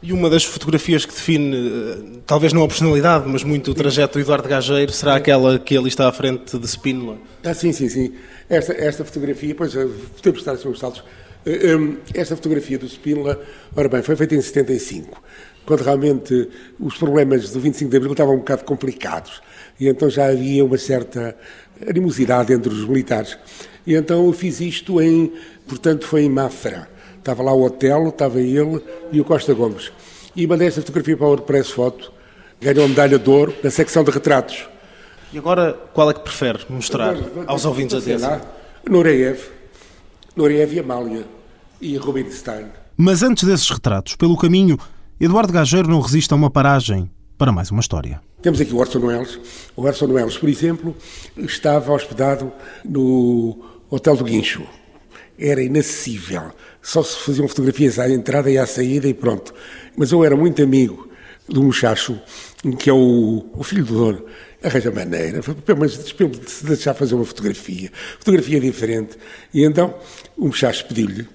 E 0.03 0.13
uma 0.13 0.29
das 0.29 0.45
fotografias 0.45 1.05
que 1.07 1.13
define, 1.15 1.57
eh, 1.57 2.19
talvez 2.27 2.53
não 2.53 2.65
a 2.65 2.67
personalidade, 2.67 3.25
mas 3.29 3.45
muito 3.45 3.71
o 3.71 3.75
trajeto 3.75 4.15
do 4.15 4.21
Eduardo 4.21 4.49
Gageiro, 4.49 4.91
será 4.91 5.15
aquela 5.15 5.61
que 5.61 5.77
ali 5.77 5.87
está 5.89 6.09
à 6.09 6.13
frente 6.13 6.59
de 6.59 6.67
Spínola. 6.67 7.19
Ah, 7.45 7.55
sim, 7.55 7.73
sim, 7.73 7.89
sim. 7.89 8.13
Esta, 8.51 8.73
esta 8.73 9.05
fotografia, 9.05 9.55
pois, 9.55 9.77
eh, 9.77 9.87
podemos 10.17 10.41
estar 10.41 10.57
sobre 10.57 10.73
os 10.73 10.81
saltos, 10.81 11.05
Eh, 11.45 11.75
hum, 11.77 11.97
Esta 12.15 12.37
fotografia 12.37 12.79
do 12.79 12.87
Spínola, 12.89 13.41
ora 13.75 13.89
bem, 13.89 14.01
foi 14.03 14.15
feita 14.15 14.35
em 14.35 14.41
75, 14.41 15.21
quando 15.67 15.81
realmente 15.83 16.49
os 16.79 16.97
problemas 16.97 17.51
do 17.51 17.59
25 17.61 17.91
de 17.91 17.97
Abril 17.97 18.13
estavam 18.13 18.35
um 18.35 18.39
bocado 18.39 18.65
complicados. 18.65 19.41
E 19.79 19.89
então 19.89 20.09
já 20.09 20.27
havia 20.27 20.65
uma 20.65 20.79
certa 20.79 21.37
animosidade 21.89 22.53
entre 22.53 22.73
os 22.73 22.87
militares. 22.87 23.37
E 23.85 23.95
então 23.95 24.25
eu 24.27 24.33
fiz 24.33 24.61
isto 24.61 25.01
em, 25.01 25.33
portanto, 25.73 26.07
foi 26.07 26.23
em 26.25 26.29
Mafra. 26.29 26.87
Estava 27.19 27.43
lá 27.43 27.53
o 27.53 27.63
Otelo, 27.63 28.11
estava 28.11 28.41
ele 28.41 28.83
e 29.11 29.21
o 29.21 29.25
Costa 29.25 29.55
Gomes. 29.55 29.91
E 30.37 30.47
mandei 30.47 30.69
esta 30.69 30.81
fotografia 30.83 31.17
para 31.17 31.25
o 31.25 31.29
WordPress 31.31 31.73
Foto, 31.73 32.13
ganhou 32.61 32.85
a 32.85 32.89
medalha 32.89 33.19
de 33.19 33.31
ouro 33.31 33.55
na 33.65 33.71
secção 33.71 34.05
de 34.05 34.11
retratos. 34.11 34.67
E 35.33 35.39
agora, 35.39 35.73
qual 35.95 36.11
é 36.11 36.15
que 36.15 36.21
prefere 36.21 36.59
mostrar 36.69 37.17
aos 37.47 37.65
ouvintes 37.65 37.95
da 37.97 38.03
Sei 38.03 38.17
TSF? 38.17 38.31
lá, 38.31 38.41
Nureyev, 38.89 39.41
Nureyev 40.37 40.75
e 40.75 40.79
Amália 40.81 41.25
e 41.81 41.97
Rubinstein. 41.97 42.67
Mas 42.97 43.23
antes 43.23 43.45
desses 43.45 43.71
retratos, 43.71 44.15
pelo 44.15 44.37
caminho, 44.37 44.79
Eduardo 45.19 45.53
Gageiro 45.53 45.89
não 45.89 46.01
resiste 46.01 46.35
a 46.35 46.37
uma 46.37 46.51
paragem 46.51 47.11
para 47.39 47.51
mais 47.51 47.71
uma 47.71 47.81
história. 47.81 48.21
Temos 48.43 48.61
aqui 48.61 48.75
o 48.75 48.77
Orson 48.79 48.99
Welles. 48.99 49.39
O 49.75 49.83
Orson 49.83 50.07
Welles, 50.07 50.37
por 50.37 50.49
exemplo, 50.49 50.95
estava 51.37 51.93
hospedado 51.93 52.53
no 52.85 53.59
Hotel 53.89 54.17
do 54.17 54.25
Guincho. 54.25 54.63
Era 55.45 55.61
inacessível. 55.61 56.53
Só 56.81 57.03
se 57.03 57.17
faziam 57.19 57.49
fotografias 57.49 57.99
à 57.99 58.09
entrada 58.09 58.49
e 58.49 58.57
à 58.57 58.65
saída 58.65 59.09
e 59.09 59.15
pronto. 59.15 59.53
Mas 59.97 60.13
eu 60.13 60.25
era 60.25 60.37
muito 60.37 60.63
amigo 60.63 61.11
do 61.49 61.63
muchacho, 61.63 62.21
que 62.79 62.89
é 62.89 62.93
o, 62.93 63.45
o 63.53 63.65
filho 63.65 63.85
do 63.85 63.95
dono. 63.95 64.25
Arranja 64.63 64.93
maneira, 64.93 65.41
mas 65.77 65.99
de 65.99 66.15
se 66.47 66.65
deixar 66.65 66.95
fazer 66.95 67.17
uma 67.17 67.25
fotografia. 67.25 67.91
Fotografia 68.21 68.61
diferente. 68.61 69.19
E 69.53 69.65
então 69.65 69.95
o 70.37 70.47
muchacho 70.47 70.87
pediu-lhe, 70.87 71.27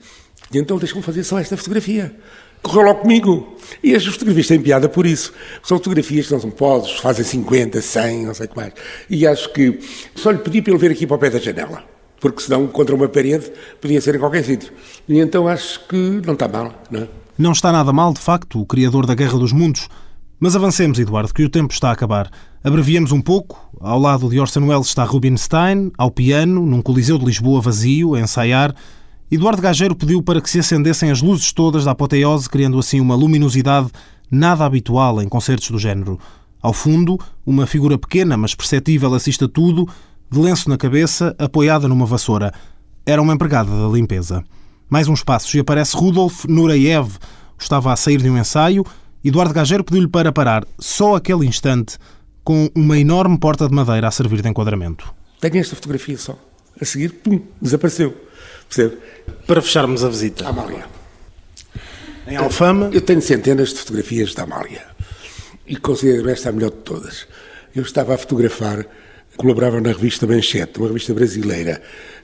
e 0.54 0.58
então 0.58 0.78
deixa-me 0.78 1.02
fazer 1.02 1.26
só 1.26 1.38
esta 1.38 1.58
fotografia. 1.58 2.16
Correu 2.62 2.84
logo 2.84 3.02
comigo. 3.02 3.58
E 3.84 3.94
as 3.94 4.06
fotografias 4.06 4.48
têm 4.48 4.62
piada 4.62 4.88
por 4.88 5.06
isso. 5.06 5.34
São 5.62 5.78
fotografias 5.78 6.28
que 6.28 6.34
não 6.34 6.40
são 6.40 6.50
poses, 6.50 6.92
fazem 7.00 7.26
50, 7.26 7.82
100, 7.82 8.26
não 8.26 8.34
sei 8.34 8.46
o 8.46 8.50
que 8.50 8.56
mais. 8.56 8.74
E 9.10 9.28
acho 9.28 9.52
que 9.52 9.80
só 10.16 10.32
lhe 10.32 10.40
pedi 10.40 10.62
para 10.62 10.72
ele 10.72 10.80
ver 10.80 10.92
aqui 10.92 11.06
para 11.06 11.18
o 11.18 11.20
pé 11.20 11.30
da 11.30 11.40
janela. 11.40 11.97
Porque 12.20 12.42
senão, 12.42 12.68
contra 12.68 12.96
uma 12.96 13.08
parede, 13.08 13.52
podia 13.80 14.02
ser 14.02 14.16
em 14.16 14.20
qualquer 14.20 14.44
sítio. 14.44 14.72
E 15.08 15.20
então 15.20 15.48
acho 15.48 15.88
que 15.88 16.22
não 16.26 16.34
está 16.34 16.48
mal, 16.48 16.74
não 16.90 17.02
é? 17.02 17.08
Não 17.38 17.52
está 17.52 17.72
nada 17.72 17.94
mal, 17.94 18.14
de 18.14 18.20
facto, 18.20 18.60
o 18.60 18.66
criador 18.66 19.06
da 19.06 19.14
Guerra 19.14 19.38
dos 19.38 19.52
Mundos. 19.52 19.88
Mas 20.40 20.56
avancemos, 20.56 21.00
Eduardo, 21.00 21.34
que 21.34 21.44
o 21.44 21.50
tempo 21.50 21.74
está 21.74 21.90
a 21.90 21.94
acabar. 21.94 22.30
Abreviemos 22.64 23.12
um 23.12 23.22
pouco. 23.22 23.70
Ao 23.80 24.00
lado 24.00 24.30
de 24.30 24.40
Orson 24.40 24.68
Welles 24.68 24.88
está 24.88 25.04
Rubinstein, 25.04 25.92
ao 25.98 26.12
piano, 26.12 26.66
num 26.66 26.82
Coliseu 26.82 27.18
de 27.18 27.26
Lisboa 27.26 27.62
vazio, 27.62 28.16
a 28.16 28.20
ensaiar. 28.20 28.74
Eduardo 29.32 29.62
Gageiro 29.62 29.96
pediu 29.96 30.22
para 30.24 30.42
que 30.42 30.50
se 30.50 30.60
acendessem 30.60 31.12
as 31.12 31.22
luzes 31.22 31.52
todas 31.52 31.86
da 31.86 31.92
apoteose, 31.92 32.50
criando 32.50 32.80
assim 32.80 33.00
uma 33.00 33.16
luminosidade 33.16 33.90
nada 34.32 34.66
habitual 34.66 35.22
em 35.22 35.28
concertos 35.28 35.70
do 35.70 35.80
género. 35.80 36.20
Ao 36.62 36.74
fundo, 36.74 37.20
uma 37.46 37.68
figura 37.68 37.98
pequena, 37.98 38.36
mas 38.36 38.56
perceptível 38.56 39.14
assiste 39.14 39.44
a 39.44 39.48
tudo, 39.48 39.88
de 40.30 40.40
lenço 40.40 40.70
na 40.70 40.78
cabeça, 40.78 41.36
apoiada 41.40 41.88
numa 41.88 42.06
vassoura. 42.06 42.54
Era 43.06 43.22
uma 43.22 43.34
empregada 43.34 43.70
da 43.70 43.88
limpeza. 43.88 44.44
Mais 44.90 45.08
uns 45.08 45.24
passos 45.24 45.54
e 45.54 45.60
aparece 45.60 45.96
Rudolf 45.96 46.46
Nureyev. 46.46 47.18
Estava 47.58 47.92
a 47.92 47.96
sair 47.96 48.22
de 48.22 48.30
um 48.30 48.38
ensaio. 48.38 48.86
Eduardo 49.24 49.54
Gageiro 49.54 49.84
pediu-lhe 49.84 50.08
para 50.08 50.32
parar, 50.32 50.66
só 50.80 51.16
aquele 51.16 51.46
instante, 51.46 51.98
com 52.44 52.70
uma 52.76 52.98
enorme 52.98 53.38
porta 53.38 53.68
de 53.68 53.74
madeira 53.74 54.08
a 54.08 54.12
servir 54.12 54.42
de 54.42 54.50
enquadramento. 54.50 55.14
Tenho 55.40 55.58
esta 55.58 55.76
fotografia 55.76 56.18
só. 56.18 56.38
A 56.80 56.86
seguir, 56.86 57.10
pum, 57.10 57.42
desapareceu. 57.62 58.16
Percebe? 58.70 58.98
Para 59.46 59.62
fecharmos 59.62 60.04
a 60.04 60.10
visita. 60.10 60.48
Amália. 60.48 60.86
Em 62.28 62.36
Alfama? 62.36 62.90
Eu 62.92 63.02
tenho 63.02 63.22
centenas 63.22 63.70
de 63.70 63.80
fotografias 63.80 64.34
da 64.34 64.44
Amália. 64.44 64.84
E 65.66 65.76
considero 65.76 66.30
esta 66.30 66.50
a 66.50 66.52
melhor 66.52 66.72
de 66.72 66.78
todas. 66.78 67.28
Eu 67.76 67.84
estava 67.84 68.16
a 68.16 68.18
fotografar, 68.18 68.86
colaborava 69.38 69.80
na 69.80 69.90
revista 69.90 70.26
Manchete, 70.26 70.80
uma 70.80 70.88
revista 70.88 71.14
brasileira, 71.14 71.82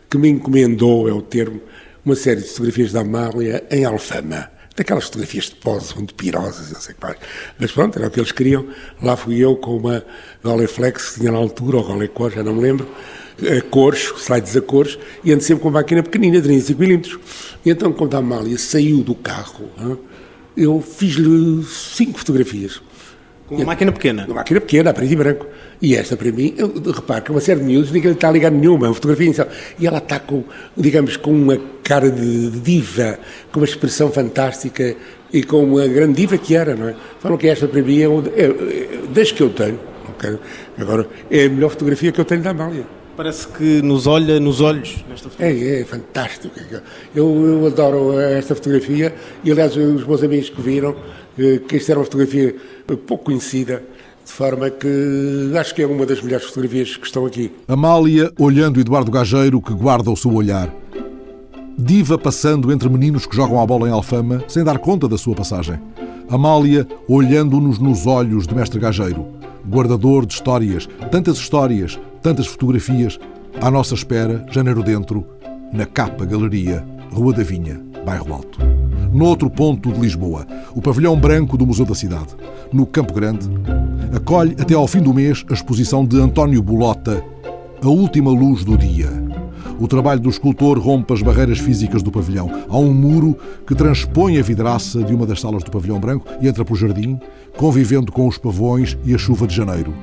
que 0.09 0.17
me 0.17 0.29
encomendou, 0.29 1.07
é 1.07 1.13
o 1.13 1.21
termo, 1.21 1.61
uma 2.03 2.15
série 2.15 2.41
de 2.41 2.47
fotografias 2.47 2.91
da 2.91 3.01
Amália 3.01 3.63
em 3.71 3.85
Alfama. 3.85 4.51
Daquelas 4.75 5.05
fotografias 5.05 5.45
de 5.45 5.55
pose, 5.57 5.93
muito 5.95 6.15
pirosas, 6.15 6.71
não 6.71 6.81
sei 6.81 6.93
o 6.93 6.97
que 6.97 7.03
mais. 7.05 7.17
Mas 7.59 7.71
pronto, 7.71 7.99
era 7.99 8.07
o 8.07 8.11
que 8.11 8.19
eles 8.19 8.31
queriam. 8.31 8.65
Lá 9.01 9.15
fui 9.15 9.37
eu 9.37 9.55
com 9.55 9.77
uma 9.77 10.03
Rolleiflex, 10.43 11.11
que 11.11 11.19
tinha 11.19 11.31
na 11.31 11.37
altura, 11.37 11.77
ou 11.77 11.83
Rolleicor, 11.83 12.31
já 12.31 12.43
não 12.43 12.55
me 12.55 12.61
lembro, 12.61 12.89
a 13.39 13.61
cores, 13.69 14.11
slides 14.17 14.57
a 14.57 14.61
cores, 14.61 14.97
e 15.23 15.31
ando 15.31 15.43
sempre 15.43 15.61
com 15.61 15.69
uma 15.69 15.79
máquina 15.79 16.01
pequenina, 16.01 16.41
de 16.41 16.49
35mm. 16.49 17.19
E 17.63 17.69
então, 17.69 17.93
quando 17.93 18.15
a 18.15 18.17
Amália 18.17 18.57
saiu 18.57 19.03
do 19.03 19.13
carro, 19.13 19.69
eu 20.57 20.81
fiz-lhe 20.81 21.63
cinco 21.65 22.17
fotografias. 22.17 22.81
Com 23.47 23.55
uma 23.55 23.65
máquina 23.65 23.91
pequena? 23.91 24.25
Uma 24.25 24.35
máquina 24.35 24.61
pequena, 24.61 24.89
a 24.89 24.93
preto 24.93 25.11
e 25.11 25.15
branco. 25.15 25.45
E 25.81 25.95
esta, 25.95 26.15
para 26.15 26.31
mim, 26.31 26.53
eu, 26.57 26.71
repare 26.91 27.21
que 27.23 27.31
uma 27.31 27.41
série 27.41 27.59
de 27.59 27.65
miúdos, 27.65 27.91
ninguém 27.91 28.11
lhe 28.11 28.15
está 28.15 28.29
a 28.29 28.31
ligar 28.31 28.49
nenhuma, 28.51 28.87
uma 28.87 28.93
fotografia. 28.93 29.47
E 29.77 29.85
ela 29.85 29.97
está 29.97 30.17
com, 30.19 30.43
digamos, 30.77 31.17
com 31.17 31.31
uma 31.31 31.57
cara 31.83 32.09
de 32.09 32.49
diva, 32.51 33.19
com 33.51 33.59
uma 33.59 33.65
expressão 33.65 34.09
fantástica 34.11 34.95
e 35.31 35.43
com 35.43 35.63
uma 35.63 35.85
grande 35.87 36.13
diva 36.13 36.37
que 36.37 36.55
era, 36.55 36.73
não 36.75 36.87
é? 36.89 36.95
Falam 37.19 37.37
que 37.37 37.47
esta, 37.47 37.67
para 37.67 37.81
mim, 37.81 37.99
é, 37.99 38.05
é, 38.05 38.45
é 38.45 38.87
desde 39.13 39.33
que 39.33 39.43
eu 39.43 39.49
tenho, 39.49 39.77
não 40.07 40.13
quero- 40.17 40.39
agora, 40.77 41.07
é 41.29 41.45
a 41.45 41.49
melhor 41.49 41.69
fotografia 41.69 42.11
que 42.13 42.21
eu 42.21 42.25
tenho 42.25 42.41
da 42.41 42.51
Amália. 42.51 42.85
Parece 43.15 43.47
que 43.47 43.81
nos 43.81 44.07
olha 44.07 44.39
nos 44.39 44.59
olhos 44.59 45.05
nesta 45.07 45.29
fotografia. 45.29 45.69
É, 45.69 45.81
é 45.81 45.85
fantástico. 45.85 46.59
Eu, 47.15 47.45
eu 47.45 47.67
adoro 47.67 48.19
esta 48.19 48.55
fotografia 48.55 49.13
e, 49.43 49.51
aliás, 49.51 49.75
os 49.77 50.05
meus 50.05 50.23
amigos 50.23 50.49
que 50.49 50.61
viram, 50.61 50.95
eh, 51.37 51.59
que 51.67 51.75
esta 51.75 51.91
era 51.91 51.99
uma 51.99 52.05
fotografia 52.05 52.55
pouco 53.05 53.25
conhecida, 53.25 53.83
de 54.25 54.31
forma 54.31 54.69
que 54.69 55.51
acho 55.59 55.75
que 55.75 55.83
é 55.83 55.85
uma 55.85 56.05
das 56.05 56.21
melhores 56.21 56.47
fotografias 56.47 56.97
que 56.97 57.05
estão 57.05 57.25
aqui. 57.25 57.51
Amália 57.67 58.31
olhando 58.39 58.79
Eduardo 58.79 59.11
Gageiro, 59.11 59.61
que 59.61 59.73
guarda 59.73 60.09
o 60.09 60.17
seu 60.17 60.33
olhar. 60.33 60.73
Diva 61.77 62.17
passando 62.17 62.71
entre 62.71 62.89
meninos 62.89 63.25
que 63.25 63.35
jogam 63.35 63.59
a 63.61 63.65
bola 63.65 63.87
em 63.87 63.91
Alfama, 63.91 64.43
sem 64.47 64.63
dar 64.63 64.79
conta 64.79 65.07
da 65.07 65.17
sua 65.17 65.35
passagem. 65.35 65.79
Amália 66.29 66.87
olhando-nos 67.07 67.77
nos 67.77 68.07
olhos 68.07 68.47
de 68.47 68.55
Mestre 68.55 68.79
Gageiro, 68.79 69.27
guardador 69.67 70.25
de 70.25 70.33
histórias, 70.33 70.87
tantas 71.11 71.37
histórias, 71.37 71.99
tantas 72.21 72.47
fotografias, 72.47 73.19
à 73.61 73.69
nossa 73.69 73.93
espera, 73.93 74.45
janeiro 74.51 74.83
dentro, 74.83 75.25
na 75.71 75.85
Capa 75.85 76.25
Galeria, 76.25 76.85
Rua 77.11 77.33
da 77.33 77.43
Vinha, 77.43 77.81
Bairro 78.05 78.33
Alto. 78.33 78.59
Noutro 79.11 79.49
ponto 79.49 79.91
de 79.91 79.99
Lisboa, 79.99 80.45
o 80.73 80.81
pavilhão 80.81 81.15
branco 81.15 81.57
do 81.57 81.67
Museu 81.67 81.85
da 81.85 81.93
Cidade, 81.93 82.35
no 82.71 82.85
Campo 82.85 83.13
Grande, 83.13 83.47
acolhe 84.15 84.55
até 84.59 84.73
ao 84.73 84.87
fim 84.87 85.01
do 85.01 85.13
mês 85.13 85.45
a 85.49 85.53
exposição 85.53 86.05
de 86.05 86.19
António 86.19 86.61
Bolota, 86.61 87.23
A 87.81 87.87
Última 87.87 88.31
Luz 88.31 88.63
do 88.63 88.77
Dia. 88.77 89.09
O 89.79 89.87
trabalho 89.87 90.19
do 90.19 90.29
escultor 90.29 90.79
rompe 90.79 91.13
as 91.13 91.21
barreiras 91.21 91.59
físicas 91.59 92.01
do 92.01 92.11
pavilhão. 92.11 92.49
Há 92.69 92.77
um 92.77 92.93
muro 92.93 93.37
que 93.67 93.75
transpõe 93.75 94.37
a 94.37 94.41
vidraça 94.41 95.03
de 95.03 95.13
uma 95.13 95.25
das 95.25 95.39
salas 95.39 95.63
do 95.63 95.71
pavilhão 95.71 95.99
branco 95.99 96.27
e 96.41 96.47
entra 96.47 96.63
pelo 96.63 96.77
jardim, 96.77 97.19
convivendo 97.57 98.11
com 98.11 98.27
os 98.27 98.37
pavões 98.37 98.97
e 99.05 99.13
a 99.13 99.17
chuva 99.17 99.47
de 99.47 99.55
janeiro. 99.55 99.93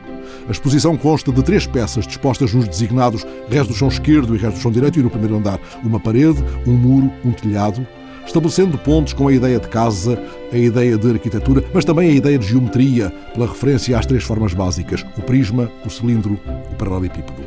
A 0.48 0.52
exposição 0.52 0.96
consta 0.96 1.32
de 1.32 1.42
três 1.42 1.66
peças 1.66 2.06
dispostas 2.06 2.52
nos 2.54 2.68
designados 2.68 3.26
resto 3.48 3.72
do 3.72 3.74
chão 3.74 3.88
esquerdo 3.88 4.34
e 4.34 4.38
resto 4.38 4.56
do 4.56 4.62
chão 4.62 4.72
direito 4.72 4.98
e 4.98 5.02
no 5.02 5.10
primeiro 5.10 5.36
andar 5.36 5.60
uma 5.82 6.00
parede, 6.00 6.42
um 6.66 6.72
muro, 6.72 7.10
um 7.24 7.32
telhado, 7.32 7.86
estabelecendo 8.26 8.78
pontos 8.78 9.12
com 9.12 9.28
a 9.28 9.32
ideia 9.32 9.58
de 9.58 9.68
casa, 9.68 10.20
a 10.52 10.56
ideia 10.56 10.96
de 10.96 11.10
arquitetura, 11.10 11.64
mas 11.74 11.84
também 11.84 12.10
a 12.10 12.14
ideia 12.14 12.38
de 12.38 12.46
geometria, 12.46 13.10
pela 13.34 13.46
referência 13.46 13.98
às 13.98 14.06
três 14.06 14.22
formas 14.22 14.54
básicas: 14.54 15.04
o 15.16 15.22
prisma, 15.22 15.70
o 15.84 15.90
cilindro, 15.90 16.38
o 16.70 16.74
paralelepípedo. 16.76 17.42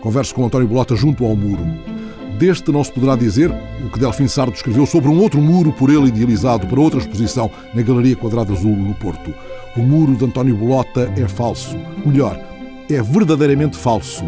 Converso 0.00 0.34
com 0.34 0.44
António 0.44 0.68
Bolota 0.68 0.96
junto 0.96 1.24
ao 1.24 1.36
muro. 1.36 1.91
Deste 2.42 2.72
não 2.72 2.82
se 2.82 2.90
poderá 2.90 3.14
dizer 3.14 3.54
o 3.86 3.88
que 3.88 4.00
Delfim 4.00 4.26
Sardo 4.26 4.56
escreveu 4.56 4.84
sobre 4.84 5.08
um 5.08 5.16
outro 5.20 5.40
muro 5.40 5.72
por 5.72 5.88
ele 5.88 6.08
idealizado 6.08 6.66
para 6.66 6.80
outra 6.80 6.98
exposição 6.98 7.48
na 7.72 7.82
Galeria 7.82 8.16
Quadrado 8.16 8.52
Azul, 8.52 8.76
no 8.76 8.94
Porto. 8.94 9.32
O 9.76 9.80
muro 9.80 10.16
de 10.16 10.24
António 10.24 10.56
Bolota 10.56 11.08
é 11.16 11.28
falso. 11.28 11.76
Melhor, 12.04 12.36
é 12.90 13.00
verdadeiramente 13.00 13.76
falso. 13.76 14.24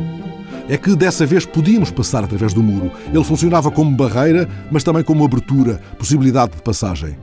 É 0.68 0.76
que 0.76 0.94
dessa 0.94 1.26
vez 1.26 1.44
podíamos 1.44 1.90
passar 1.90 2.22
através 2.22 2.54
do 2.54 2.62
muro. 2.62 2.92
Ele 3.12 3.24
funcionava 3.24 3.68
como 3.68 3.96
barreira, 3.96 4.48
mas 4.70 4.84
também 4.84 5.02
como 5.02 5.24
abertura, 5.24 5.80
possibilidade 5.98 6.54
de 6.54 6.62
passagem. 6.62 7.16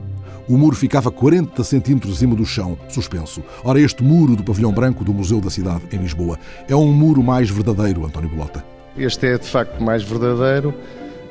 O 0.46 0.58
muro 0.58 0.76
ficava 0.76 1.10
40 1.10 1.64
centímetros 1.64 2.16
acima 2.16 2.34
do 2.34 2.44
chão, 2.44 2.76
suspenso. 2.90 3.42
Ora, 3.64 3.80
este 3.80 4.04
muro 4.04 4.36
do 4.36 4.44
pavilhão 4.44 4.70
branco 4.70 5.02
do 5.04 5.14
Museu 5.14 5.40
da 5.40 5.48
Cidade, 5.48 5.84
em 5.90 5.96
Lisboa, 5.96 6.38
é 6.68 6.76
um 6.76 6.92
muro 6.92 7.22
mais 7.22 7.48
verdadeiro, 7.48 8.04
António 8.04 8.28
Bolota. 8.28 8.71
Este 8.96 9.26
é 9.26 9.38
de 9.38 9.46
facto 9.46 9.82
mais 9.82 10.02
verdadeiro 10.02 10.74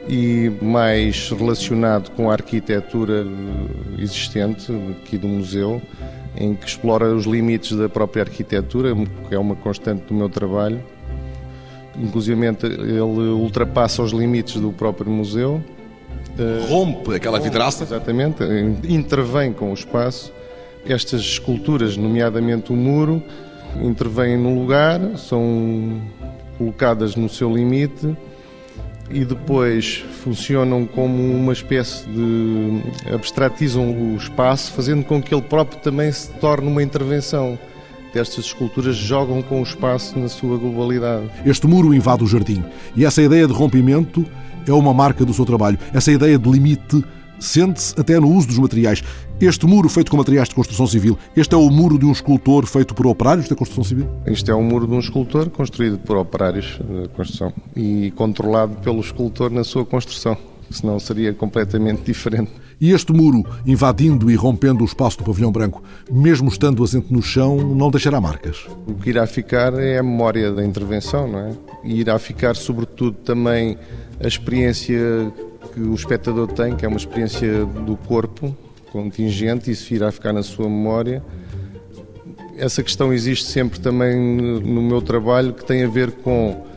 e 0.07 0.51
mais 0.61 1.29
relacionado 1.29 2.11
com 2.11 2.29
a 2.29 2.33
arquitetura 2.33 3.25
existente 3.99 4.71
aqui 4.91 5.17
do 5.17 5.27
museu, 5.27 5.81
em 6.35 6.55
que 6.55 6.67
explora 6.67 7.13
os 7.13 7.25
limites 7.25 7.77
da 7.77 7.87
própria 7.87 8.23
arquitetura, 8.23 8.95
que 9.27 9.35
é 9.35 9.37
uma 9.37 9.55
constante 9.55 10.03
do 10.05 10.13
meu 10.13 10.29
trabalho. 10.29 10.81
Inclusive 11.95 12.45
ele 12.45 13.31
ultrapassa 13.33 14.01
os 14.01 14.11
limites 14.11 14.55
do 14.59 14.71
próprio 14.71 15.11
museu 15.11 15.61
Rompe 16.67 17.15
aquela 17.15 17.39
vidraça? 17.39 17.83
Exatamente, 17.83 18.43
intervém 18.87 19.51
com 19.53 19.71
o 19.71 19.73
espaço. 19.73 20.33
Estas 20.85 21.21
esculturas, 21.21 21.95
nomeadamente 21.97 22.71
o 22.71 22.75
muro, 22.75 23.21
intervêm 23.81 24.37
no 24.37 24.59
lugar, 24.59 24.99
são 25.17 26.01
colocadas 26.61 27.15
no 27.15 27.27
seu 27.27 27.51
limite 27.51 28.15
e 29.09 29.25
depois 29.25 30.05
funcionam 30.23 30.85
como 30.85 31.35
uma 31.35 31.51
espécie 31.51 32.05
de. 32.07 33.11
abstratizam 33.11 33.91
o 33.91 34.15
espaço, 34.15 34.71
fazendo 34.71 35.03
com 35.03 35.21
que 35.21 35.33
ele 35.33 35.41
próprio 35.41 35.79
também 35.81 36.11
se 36.11 36.29
torne 36.33 36.67
uma 36.67 36.83
intervenção. 36.83 37.57
Estas 38.13 38.45
esculturas 38.45 38.95
jogam 38.95 39.41
com 39.41 39.61
o 39.61 39.63
espaço 39.63 40.19
na 40.19 40.27
sua 40.27 40.57
globalidade. 40.57 41.29
Este 41.45 41.65
muro 41.65 41.93
invade 41.93 42.23
o 42.23 42.27
jardim 42.27 42.63
e 42.95 43.05
essa 43.05 43.21
ideia 43.21 43.47
de 43.47 43.53
rompimento 43.53 44.25
é 44.67 44.73
uma 44.73 44.93
marca 44.93 45.25
do 45.25 45.33
seu 45.33 45.45
trabalho. 45.45 45.79
Essa 45.93 46.11
ideia 46.11 46.37
de 46.37 46.49
limite 46.49 47.03
sente-se 47.41 47.99
até 47.99 48.19
no 48.19 48.29
uso 48.29 48.47
dos 48.47 48.59
materiais. 48.59 49.03
Este 49.41 49.65
muro 49.65 49.89
feito 49.89 50.11
com 50.11 50.17
materiais 50.17 50.47
de 50.47 50.55
construção 50.55 50.85
civil, 50.85 51.17
este 51.35 51.55
é 51.55 51.57
o 51.57 51.69
muro 51.69 51.97
de 51.97 52.05
um 52.05 52.11
escultor 52.11 52.65
feito 52.67 52.93
por 52.93 53.07
operários 53.07 53.49
da 53.49 53.55
construção 53.55 53.83
civil? 53.83 54.07
Isto 54.27 54.51
é 54.51 54.55
um 54.55 54.63
muro 54.63 54.87
de 54.87 54.93
um 54.93 54.99
escultor 54.99 55.49
construído 55.49 55.97
por 55.97 56.15
operários 56.15 56.79
da 56.79 57.07
construção 57.09 57.51
e 57.75 58.11
controlado 58.15 58.75
pelo 58.77 58.99
escultor 58.99 59.49
na 59.49 59.63
sua 59.63 59.83
construção, 59.83 60.37
senão 60.69 60.99
seria 60.99 61.33
completamente 61.33 62.03
diferente. 62.03 62.51
E 62.79 62.91
este 62.91 63.13
muro, 63.13 63.43
invadindo 63.65 64.29
e 64.29 64.35
rompendo 64.35 64.83
o 64.83 64.85
espaço 64.85 65.19
do 65.19 65.23
pavilhão 65.23 65.51
branco, 65.51 65.83
mesmo 66.11 66.49
estando 66.49 66.83
assente 66.83 67.11
no 67.13 67.21
chão, 67.21 67.57
não 67.57 67.91
deixará 67.91 68.21
marcas? 68.21 68.65
O 68.87 68.93
que 68.93 69.09
irá 69.09 69.25
ficar 69.27 69.73
é 69.73 69.99
a 69.99 70.03
memória 70.03 70.51
da 70.51 70.65
intervenção, 70.65 71.27
não 71.27 71.39
é? 71.39 71.51
E 71.83 71.99
irá 71.99 72.17
ficar, 72.17 72.55
sobretudo, 72.55 73.17
também 73.17 73.77
a 74.19 74.27
experiência 74.27 75.31
que 75.73 75.79
o 75.79 75.93
espectador 75.93 76.47
tem, 76.47 76.75
que 76.75 76.85
é 76.85 76.87
uma 76.87 76.97
experiência 76.97 77.65
do 77.65 77.95
corpo 77.95 78.55
contingente, 78.91 79.71
isso 79.71 79.93
irá 79.93 80.11
ficar 80.11 80.33
na 80.33 80.43
sua 80.43 80.67
memória. 80.67 81.23
Essa 82.57 82.83
questão 82.83 83.13
existe 83.13 83.45
sempre 83.45 83.79
também 83.79 84.15
no 84.61 84.81
meu 84.81 85.01
trabalho, 85.01 85.53
que 85.53 85.63
tem 85.63 85.83
a 85.83 85.87
ver 85.87 86.11
com 86.11 86.69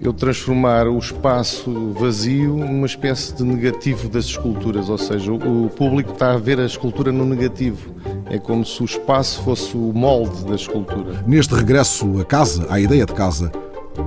eu 0.00 0.12
transformar 0.12 0.86
o 0.86 0.96
espaço 0.96 1.92
vazio 1.98 2.56
numa 2.56 2.86
espécie 2.86 3.34
de 3.34 3.42
negativo 3.42 4.08
das 4.08 4.26
esculturas, 4.26 4.88
ou 4.88 4.96
seja, 4.96 5.32
o 5.32 5.68
público 5.68 6.12
está 6.12 6.34
a 6.34 6.38
ver 6.38 6.60
a 6.60 6.64
escultura 6.64 7.10
no 7.10 7.24
negativo. 7.24 7.92
É 8.30 8.38
como 8.38 8.64
se 8.64 8.80
o 8.80 8.84
espaço 8.84 9.42
fosse 9.42 9.76
o 9.76 9.92
molde 9.92 10.44
da 10.44 10.54
escultura. 10.54 11.24
Neste 11.26 11.54
regresso 11.54 12.20
a 12.20 12.24
casa, 12.24 12.66
à 12.70 12.78
ideia 12.78 13.04
de 13.04 13.12
casa, 13.12 13.50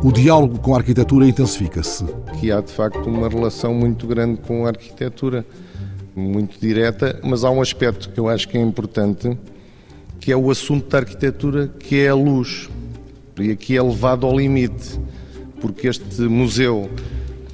o 0.04 0.12
diálogo 0.12 0.60
com 0.60 0.74
a 0.74 0.78
arquitetura 0.78 1.28
intensifica-se. 1.28 2.06
Que 2.40 2.52
há 2.52 2.62
de 2.62 2.72
facto 2.72 3.08
uma 3.08 3.30
relação 3.30 3.74
muito 3.74 4.08
grande 4.08 4.42
com 4.42 4.66
a 4.66 4.70
arquitetura, 4.70 5.46
muito 6.16 6.60
direta, 6.60 7.20
mas 7.24 7.44
há 7.44 7.52
um 7.52 7.62
aspecto 7.62 8.10
que 8.10 8.20
eu 8.20 8.28
acho 8.28 8.48
que 8.48 8.58
é 8.58 8.62
importante, 8.62 9.38
que 10.20 10.32
é 10.32 10.38
o 10.38 10.50
assunto 10.50 10.90
da 10.90 11.00
arquitetura, 11.00 11.68
que 11.68 12.00
é 12.00 12.10
a 12.10 12.16
luz. 12.16 12.70
E 13.40 13.52
aqui 13.52 13.78
é 13.78 13.82
levado 13.82 14.26
ao 14.26 14.38
limite, 14.38 15.00
porque 15.60 15.88
este 15.88 16.22
museu 16.24 16.90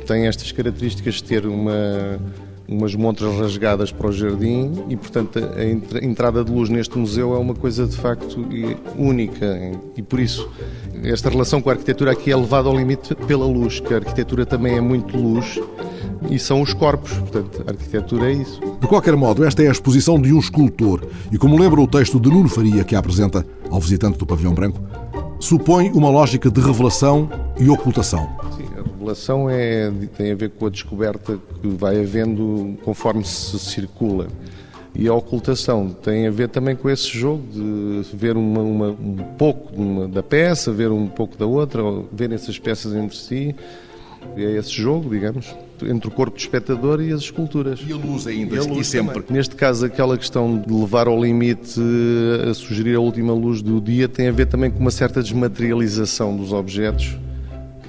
tem 0.05 0.27
estas 0.27 0.51
características 0.51 1.15
de 1.15 1.23
ter 1.23 1.45
uma, 1.45 2.19
umas 2.67 2.93
montras 2.95 3.33
rasgadas 3.39 3.91
para 3.91 4.07
o 4.07 4.11
jardim 4.11 4.71
e, 4.89 4.97
portanto, 4.97 5.39
a 5.39 6.03
entrada 6.03 6.43
de 6.43 6.51
luz 6.51 6.69
neste 6.69 6.97
museu 6.97 7.33
é 7.33 7.37
uma 7.37 7.53
coisa 7.53 7.87
de 7.87 7.95
facto 7.95 8.45
única 8.97 9.79
e, 9.95 10.01
por 10.01 10.19
isso, 10.19 10.49
esta 11.03 11.29
relação 11.29 11.61
com 11.61 11.69
a 11.69 11.73
arquitetura 11.73 12.11
aqui 12.11 12.31
é 12.31 12.35
levada 12.35 12.67
ao 12.67 12.75
limite 12.75 13.15
pela 13.15 13.45
luz, 13.45 13.79
que 13.79 13.93
a 13.93 13.97
arquitetura 13.97 14.45
também 14.45 14.75
é 14.75 14.81
muito 14.81 15.17
luz 15.17 15.59
e 16.29 16.37
são 16.37 16.61
os 16.61 16.73
corpos, 16.73 17.13
portanto, 17.13 17.63
a 17.65 17.71
arquitetura 17.71 18.29
é 18.29 18.33
isso. 18.33 18.59
De 18.81 18.87
qualquer 18.87 19.15
modo, 19.15 19.45
esta 19.45 19.63
é 19.63 19.69
a 19.69 19.71
exposição 19.71 20.19
de 20.19 20.33
um 20.33 20.39
escultor 20.39 21.05
e, 21.31 21.37
como 21.37 21.57
lembra 21.57 21.79
o 21.79 21.87
texto 21.87 22.19
de 22.19 22.29
Nuno 22.29 22.49
Faria 22.49 22.83
que 22.83 22.95
a 22.95 22.99
apresenta 22.99 23.45
ao 23.69 23.79
visitante 23.79 24.17
do 24.17 24.25
Pavilhão 24.25 24.53
Branco, 24.53 24.81
supõe 25.39 25.91
uma 25.91 26.09
lógica 26.09 26.49
de 26.49 26.59
revelação 26.59 27.29
e 27.59 27.69
ocultação. 27.69 28.27
Sim, 28.57 28.66
a 29.07 29.13
revelação 29.13 29.49
é, 29.49 29.91
tem 30.17 30.31
a 30.31 30.35
ver 30.35 30.49
com 30.51 30.65
a 30.65 30.69
descoberta 30.69 31.39
que 31.61 31.67
vai 31.67 31.99
havendo 31.99 32.77
conforme 32.83 33.23
se 33.23 33.57
circula. 33.57 34.27
E 34.93 35.07
a 35.07 35.13
ocultação 35.13 35.89
tem 35.89 36.27
a 36.27 36.31
ver 36.31 36.49
também 36.49 36.75
com 36.75 36.89
esse 36.89 37.07
jogo 37.07 37.43
de 37.51 38.03
ver 38.15 38.35
uma, 38.35 38.61
uma, 38.61 38.87
um 38.89 39.15
pouco 39.37 39.73
uma, 39.75 40.07
da 40.07 40.23
peça, 40.23 40.71
ver 40.71 40.91
um 40.91 41.07
pouco 41.07 41.37
da 41.37 41.45
outra, 41.45 41.81
ver 42.11 42.31
essas 42.31 42.57
peças 42.57 42.95
entre 42.95 43.15
si. 43.15 43.55
É 44.35 44.57
esse 44.57 44.71
jogo, 44.71 45.09
digamos, 45.09 45.55
entre 45.83 46.07
o 46.07 46.11
corpo 46.11 46.35
do 46.35 46.39
espectador 46.39 47.01
e 47.01 47.13
as 47.13 47.21
esculturas. 47.21 47.79
E 47.87 47.93
a 47.93 47.95
luz 47.95 48.27
ainda, 48.27 48.55
e, 48.55 48.59
a 48.59 48.63
luz 48.63 48.87
e 48.87 48.89
sempre. 48.89 49.21
Também. 49.21 49.37
Neste 49.37 49.55
caso, 49.55 49.85
aquela 49.85 50.17
questão 50.17 50.59
de 50.59 50.73
levar 50.73 51.07
ao 51.07 51.23
limite, 51.23 51.79
a 52.49 52.53
sugerir 52.53 52.95
a 52.95 52.99
última 52.99 53.33
luz 53.33 53.61
do 53.61 53.79
dia, 53.79 54.07
tem 54.07 54.27
a 54.27 54.31
ver 54.31 54.47
também 54.47 54.69
com 54.69 54.79
uma 54.79 54.91
certa 54.91 55.21
desmaterialização 55.21 56.35
dos 56.35 56.51
objetos, 56.51 57.17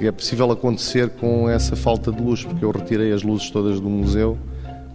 é 0.07 0.13
possível 0.13 0.51
acontecer 0.51 1.11
com 1.11 1.49
essa 1.49 1.75
falta 1.75 2.13
de 2.13 2.23
luz, 2.23 2.45
porque 2.45 2.65
eu 2.65 2.71
retirei 2.71 3.13
as 3.13 3.23
luzes 3.23 3.51
todas 3.51 3.81
do 3.81 3.89
museu 3.89 4.39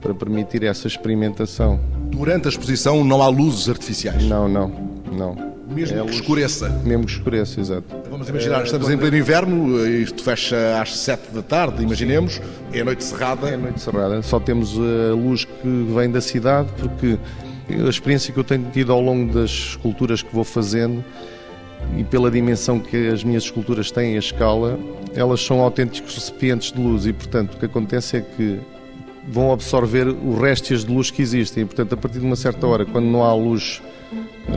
para 0.01 0.13
permitir 0.13 0.63
essa 0.63 0.87
experimentação. 0.87 1.79
Durante 2.11 2.47
a 2.47 2.49
exposição 2.49 3.03
não 3.03 3.21
há 3.21 3.27
luzes 3.27 3.69
artificiais? 3.69 4.23
Não, 4.23 4.47
não, 4.47 4.71
não. 5.11 5.53
Mesmo 5.73 5.99
é 5.99 6.05
que 6.05 6.11
escureça? 6.11 6.69
Mesmo 6.83 7.05
que 7.05 7.11
escureça, 7.11 7.59
exato. 7.59 7.83
Vamos 8.09 8.29
imaginar, 8.29 8.61
é, 8.61 8.63
estamos 8.63 8.89
em 8.89 8.97
pleno 8.97 9.17
inverno, 9.17 9.87
isto 9.87 10.23
fecha 10.23 10.79
às 10.79 10.95
7 10.97 11.31
da 11.33 11.41
tarde, 11.41 11.81
imaginemos, 11.81 12.41
é 12.71 12.83
noite 12.83 13.03
cerrada. 13.03 13.49
É 13.49 13.57
noite 13.57 13.81
cerrada, 13.81 14.21
só 14.21 14.39
temos 14.39 14.77
a 14.77 15.13
luz 15.15 15.45
que 15.45 15.93
vem 15.95 16.11
da 16.11 16.21
cidade, 16.21 16.69
porque 16.77 17.17
a 17.69 17.89
experiência 17.89 18.33
que 18.33 18.39
eu 18.39 18.43
tenho 18.43 18.69
tido 18.71 18.91
ao 18.91 19.01
longo 19.01 19.33
das 19.33 19.49
esculturas 19.49 20.21
que 20.21 20.33
vou 20.33 20.43
fazendo 20.43 21.03
e 21.97 22.03
pela 22.03 22.31
dimensão 22.31 22.79
que 22.79 23.07
as 23.09 23.23
minhas 23.23 23.43
esculturas 23.43 23.91
têm, 23.91 24.15
a 24.15 24.19
escala, 24.19 24.79
elas 25.15 25.41
são 25.41 25.61
autênticos 25.61 26.15
recipientes 26.15 26.71
de 26.71 26.81
luz 26.81 27.05
e, 27.05 27.13
portanto, 27.13 27.53
o 27.53 27.57
que 27.57 27.65
acontece 27.65 28.17
é 28.17 28.21
que 28.21 28.59
vão 29.27 29.53
absorver 29.53 30.07
os 30.07 30.39
restos 30.39 30.83
de 30.83 30.91
luz 30.91 31.09
que 31.11 31.21
existem. 31.21 31.63
E, 31.63 31.65
portanto, 31.65 31.93
a 31.93 31.97
partir 31.97 32.19
de 32.19 32.25
uma 32.25 32.35
certa 32.35 32.65
hora, 32.67 32.85
quando 32.85 33.05
não 33.05 33.23
há 33.23 33.33
luz 33.33 33.81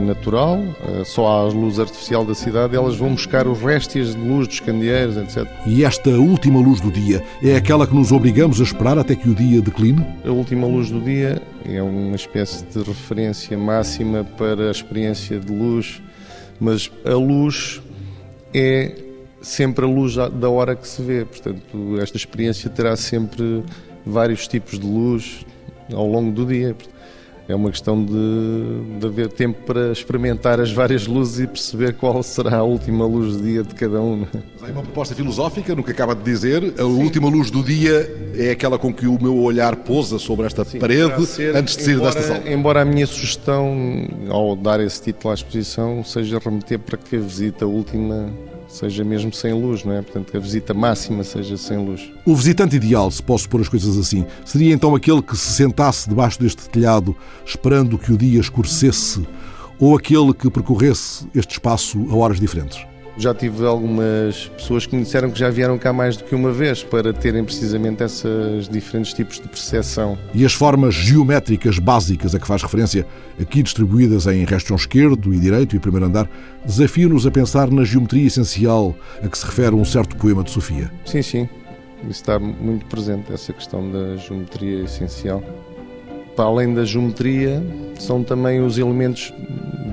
natural, 0.00 0.58
só 1.04 1.26
há 1.26 1.40
a 1.42 1.44
luz 1.44 1.78
artificial 1.78 2.24
da 2.24 2.34
cidade, 2.34 2.74
elas 2.74 2.96
vão 2.96 3.12
buscar 3.12 3.46
os 3.46 3.60
restos 3.60 4.14
de 4.14 4.20
luz 4.20 4.48
dos 4.48 4.60
candeeiros, 4.60 5.16
etc. 5.16 5.46
E 5.66 5.84
esta 5.84 6.10
última 6.10 6.58
luz 6.58 6.80
do 6.80 6.90
dia 6.90 7.22
é 7.42 7.56
aquela 7.56 7.86
que 7.86 7.94
nos 7.94 8.10
obrigamos 8.12 8.60
a 8.60 8.64
esperar 8.64 8.98
até 8.98 9.14
que 9.14 9.28
o 9.28 9.34
dia 9.34 9.60
decline? 9.60 10.04
A 10.24 10.30
última 10.30 10.66
luz 10.66 10.90
do 10.90 11.00
dia 11.00 11.40
é 11.64 11.80
uma 11.80 12.16
espécie 12.16 12.64
de 12.66 12.78
referência 12.82 13.56
máxima 13.56 14.24
para 14.36 14.68
a 14.68 14.70
experiência 14.70 15.38
de 15.38 15.52
luz, 15.52 16.02
mas 16.60 16.90
a 17.04 17.14
luz 17.14 17.80
é 18.54 18.94
sempre 19.40 19.84
a 19.84 19.88
luz 19.88 20.16
da 20.16 20.50
hora 20.50 20.74
que 20.74 20.86
se 20.86 21.02
vê. 21.02 21.24
Portanto, 21.24 21.98
esta 22.00 22.16
experiência 22.16 22.68
terá 22.68 22.96
sempre 22.96 23.62
vários 24.04 24.48
tipos 24.48 24.78
de 24.78 24.86
luz 24.86 25.44
ao 25.92 26.06
longo 26.06 26.32
do 26.32 26.44
dia. 26.46 26.74
É 27.48 27.54
uma 27.54 27.70
questão 27.70 28.04
de, 28.04 28.98
de 28.98 29.06
haver 29.06 29.28
tempo 29.28 29.62
para 29.64 29.92
experimentar 29.92 30.60
as 30.60 30.72
várias 30.72 31.06
luzes 31.06 31.40
e 31.40 31.46
perceber 31.46 31.94
qual 31.94 32.20
será 32.22 32.56
a 32.56 32.62
última 32.64 33.06
luz 33.06 33.36
do 33.36 33.42
dia 33.42 33.62
de 33.62 33.72
cada 33.74 34.00
um. 34.00 34.26
Há 34.60 34.66
uma 34.66 34.82
proposta 34.82 35.14
filosófica 35.14 35.74
no 35.74 35.84
que 35.84 35.92
acaba 35.92 36.14
de 36.14 36.24
dizer. 36.24 36.74
A 36.76 36.78
Sim. 36.78 36.82
última 36.82 37.28
luz 37.28 37.48
do 37.50 37.62
dia 37.62 38.32
é 38.36 38.50
aquela 38.50 38.78
com 38.78 38.92
que 38.92 39.06
o 39.06 39.16
meu 39.22 39.38
olhar 39.38 39.76
pousa 39.76 40.18
sobre 40.18 40.46
esta 40.46 40.64
Sim, 40.64 40.80
parede 40.80 41.24
ser, 41.24 41.54
antes 41.54 41.76
de 41.76 41.84
sair 41.84 41.94
embora, 41.94 42.14
desta 42.14 42.34
sala. 42.34 42.50
Embora 42.50 42.82
a 42.82 42.84
minha 42.84 43.06
sugestão, 43.06 44.08
ao 44.28 44.56
dar 44.56 44.80
esse 44.80 45.00
título 45.00 45.30
à 45.30 45.34
exposição, 45.34 46.02
seja 46.02 46.40
remeter 46.40 46.80
para 46.80 46.98
que 46.98 47.14
a 47.14 47.20
visita 47.20 47.64
última 47.64 48.28
seja 48.68 49.04
mesmo 49.04 49.32
sem 49.32 49.52
luz, 49.52 49.84
não 49.84 49.92
é? 49.92 50.02
Portanto, 50.02 50.36
a 50.36 50.40
visita 50.40 50.74
máxima 50.74 51.24
seja 51.24 51.56
sem 51.56 51.78
luz. 51.78 52.10
O 52.24 52.34
visitante 52.34 52.76
ideal, 52.76 53.10
se 53.10 53.22
posso 53.22 53.48
pôr 53.48 53.60
as 53.60 53.68
coisas 53.68 53.96
assim, 53.96 54.24
seria 54.44 54.74
então 54.74 54.94
aquele 54.94 55.22
que 55.22 55.36
se 55.36 55.52
sentasse 55.52 56.08
debaixo 56.08 56.40
deste 56.40 56.68
telhado 56.68 57.16
esperando 57.44 57.98
que 57.98 58.12
o 58.12 58.18
dia 58.18 58.40
escurecesse 58.40 59.26
ou 59.78 59.96
aquele 59.96 60.32
que 60.32 60.50
percorresse 60.50 61.26
este 61.34 61.52
espaço 61.52 61.98
a 62.10 62.16
horas 62.16 62.40
diferentes? 62.40 62.84
Já 63.18 63.34
tive 63.34 63.64
algumas 63.64 64.48
pessoas 64.56 64.84
que 64.84 64.94
me 64.94 65.02
disseram 65.02 65.30
que 65.30 65.38
já 65.38 65.48
vieram 65.48 65.78
cá 65.78 65.90
mais 65.92 66.16
do 66.18 66.24
que 66.24 66.34
uma 66.34 66.52
vez 66.52 66.82
para 66.82 67.14
terem 67.14 67.42
precisamente 67.44 68.04
esses 68.04 68.68
diferentes 68.68 69.14
tipos 69.14 69.40
de 69.40 69.48
percepção. 69.48 70.18
E 70.34 70.44
as 70.44 70.52
formas 70.52 70.94
geométricas 70.94 71.78
básicas 71.78 72.34
a 72.34 72.38
que 72.38 72.46
faz 72.46 72.62
referência, 72.62 73.06
aqui 73.40 73.62
distribuídas 73.62 74.26
em 74.26 74.44
resto 74.44 74.74
esquerdo 74.74 75.32
e 75.32 75.38
direito 75.38 75.74
e 75.74 75.78
primeiro 75.78 76.06
andar, 76.06 76.28
desafiam-nos 76.64 77.26
a 77.26 77.30
pensar 77.30 77.70
na 77.70 77.84
geometria 77.84 78.26
essencial 78.26 78.94
a 79.22 79.28
que 79.28 79.38
se 79.38 79.46
refere 79.46 79.74
um 79.74 79.84
certo 79.84 80.14
poema 80.16 80.42
de 80.44 80.50
Sofia. 80.50 80.92
Sim, 81.06 81.22
sim. 81.22 81.48
Isso 82.02 82.20
está 82.20 82.38
muito 82.38 82.84
presente, 82.86 83.32
essa 83.32 83.52
questão 83.52 83.90
da 83.90 84.16
geometria 84.16 84.84
essencial. 84.84 85.42
Para 86.36 86.44
além 86.44 86.74
da 86.74 86.84
geometria, 86.84 87.62
são 87.98 88.22
também 88.22 88.60
os 88.60 88.76
elementos 88.76 89.32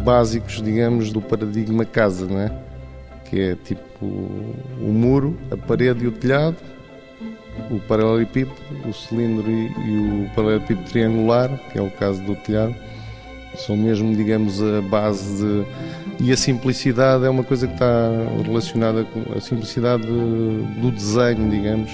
básicos, 0.04 0.62
digamos, 0.62 1.12
do 1.14 1.22
paradigma 1.22 1.86
casa, 1.86 2.26
não 2.26 2.40
é? 2.40 2.52
Que 3.34 3.42
é 3.42 3.56
tipo 3.56 4.06
o 4.06 4.94
muro, 4.94 5.36
a 5.50 5.58
parede 5.58 6.06
e 6.06 6.08
o 6.08 6.12
telhado, 6.12 6.56
o 7.72 7.80
paralelepípedo, 7.80 8.54
o 8.88 8.94
cilindro 8.94 9.50
e, 9.50 9.72
e 9.88 10.26
o 10.26 10.36
paralelepípedo 10.36 10.88
triangular, 10.88 11.50
que 11.72 11.80
é 11.80 11.82
o 11.82 11.90
caso 11.90 12.22
do 12.22 12.36
telhado, 12.36 12.76
são 13.56 13.76
mesmo, 13.76 14.16
digamos, 14.16 14.62
a 14.62 14.82
base 14.82 15.44
de. 15.44 15.66
E 16.24 16.32
a 16.32 16.38
simplicidade 16.38 17.26
é 17.26 17.30
uma 17.30 17.44
coisa 17.44 17.68
que 17.68 17.74
está 17.74 18.12
relacionada 18.46 19.04
com 19.04 19.24
a 19.36 19.42
simplicidade 19.42 20.06
do 20.06 20.92
desenho, 20.92 21.50
digamos, 21.50 21.92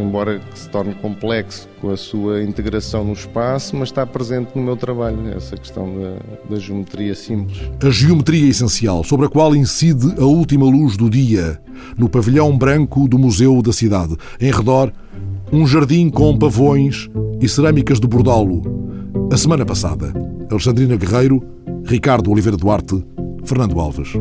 embora 0.00 0.40
se 0.54 0.68
torne 0.68 0.94
complexo 0.94 1.68
com 1.80 1.90
a 1.90 1.96
sua 1.96 2.42
integração 2.42 3.04
no 3.04 3.12
espaço, 3.12 3.76
mas 3.76 3.88
está 3.88 4.06
presente 4.06 4.50
no 4.54 4.62
meu 4.62 4.76
trabalho, 4.76 5.28
essa 5.34 5.56
questão 5.56 5.86
da, 5.98 6.54
da 6.54 6.60
geometria 6.60 7.14
simples. 7.14 7.58
A 7.82 7.90
geometria 7.90 8.48
essencial, 8.48 9.04
sobre 9.04 9.26
a 9.26 9.28
qual 9.28 9.54
incide 9.54 10.14
a 10.18 10.24
última 10.24 10.66
luz 10.66 10.96
do 10.96 11.08
dia, 11.08 11.60
no 11.96 12.08
pavilhão 12.08 12.56
branco 12.56 13.08
do 13.08 13.18
Museu 13.18 13.60
da 13.62 13.72
Cidade. 13.72 14.16
Em 14.40 14.50
redor, 14.50 14.92
um 15.52 15.66
jardim 15.66 16.10
com 16.10 16.36
pavões 16.36 17.08
e 17.40 17.48
cerâmicas 17.48 18.00
de 18.00 18.06
Bordalo. 18.06 18.62
A 19.32 19.36
semana 19.36 19.64
passada, 19.64 20.12
Alexandrina 20.50 20.96
Guerreiro, 20.96 21.42
Ricardo 21.84 22.30
Oliveira 22.30 22.56
Duarte, 22.56 23.04
Fernando 23.44 23.78
Alves. 23.78 24.12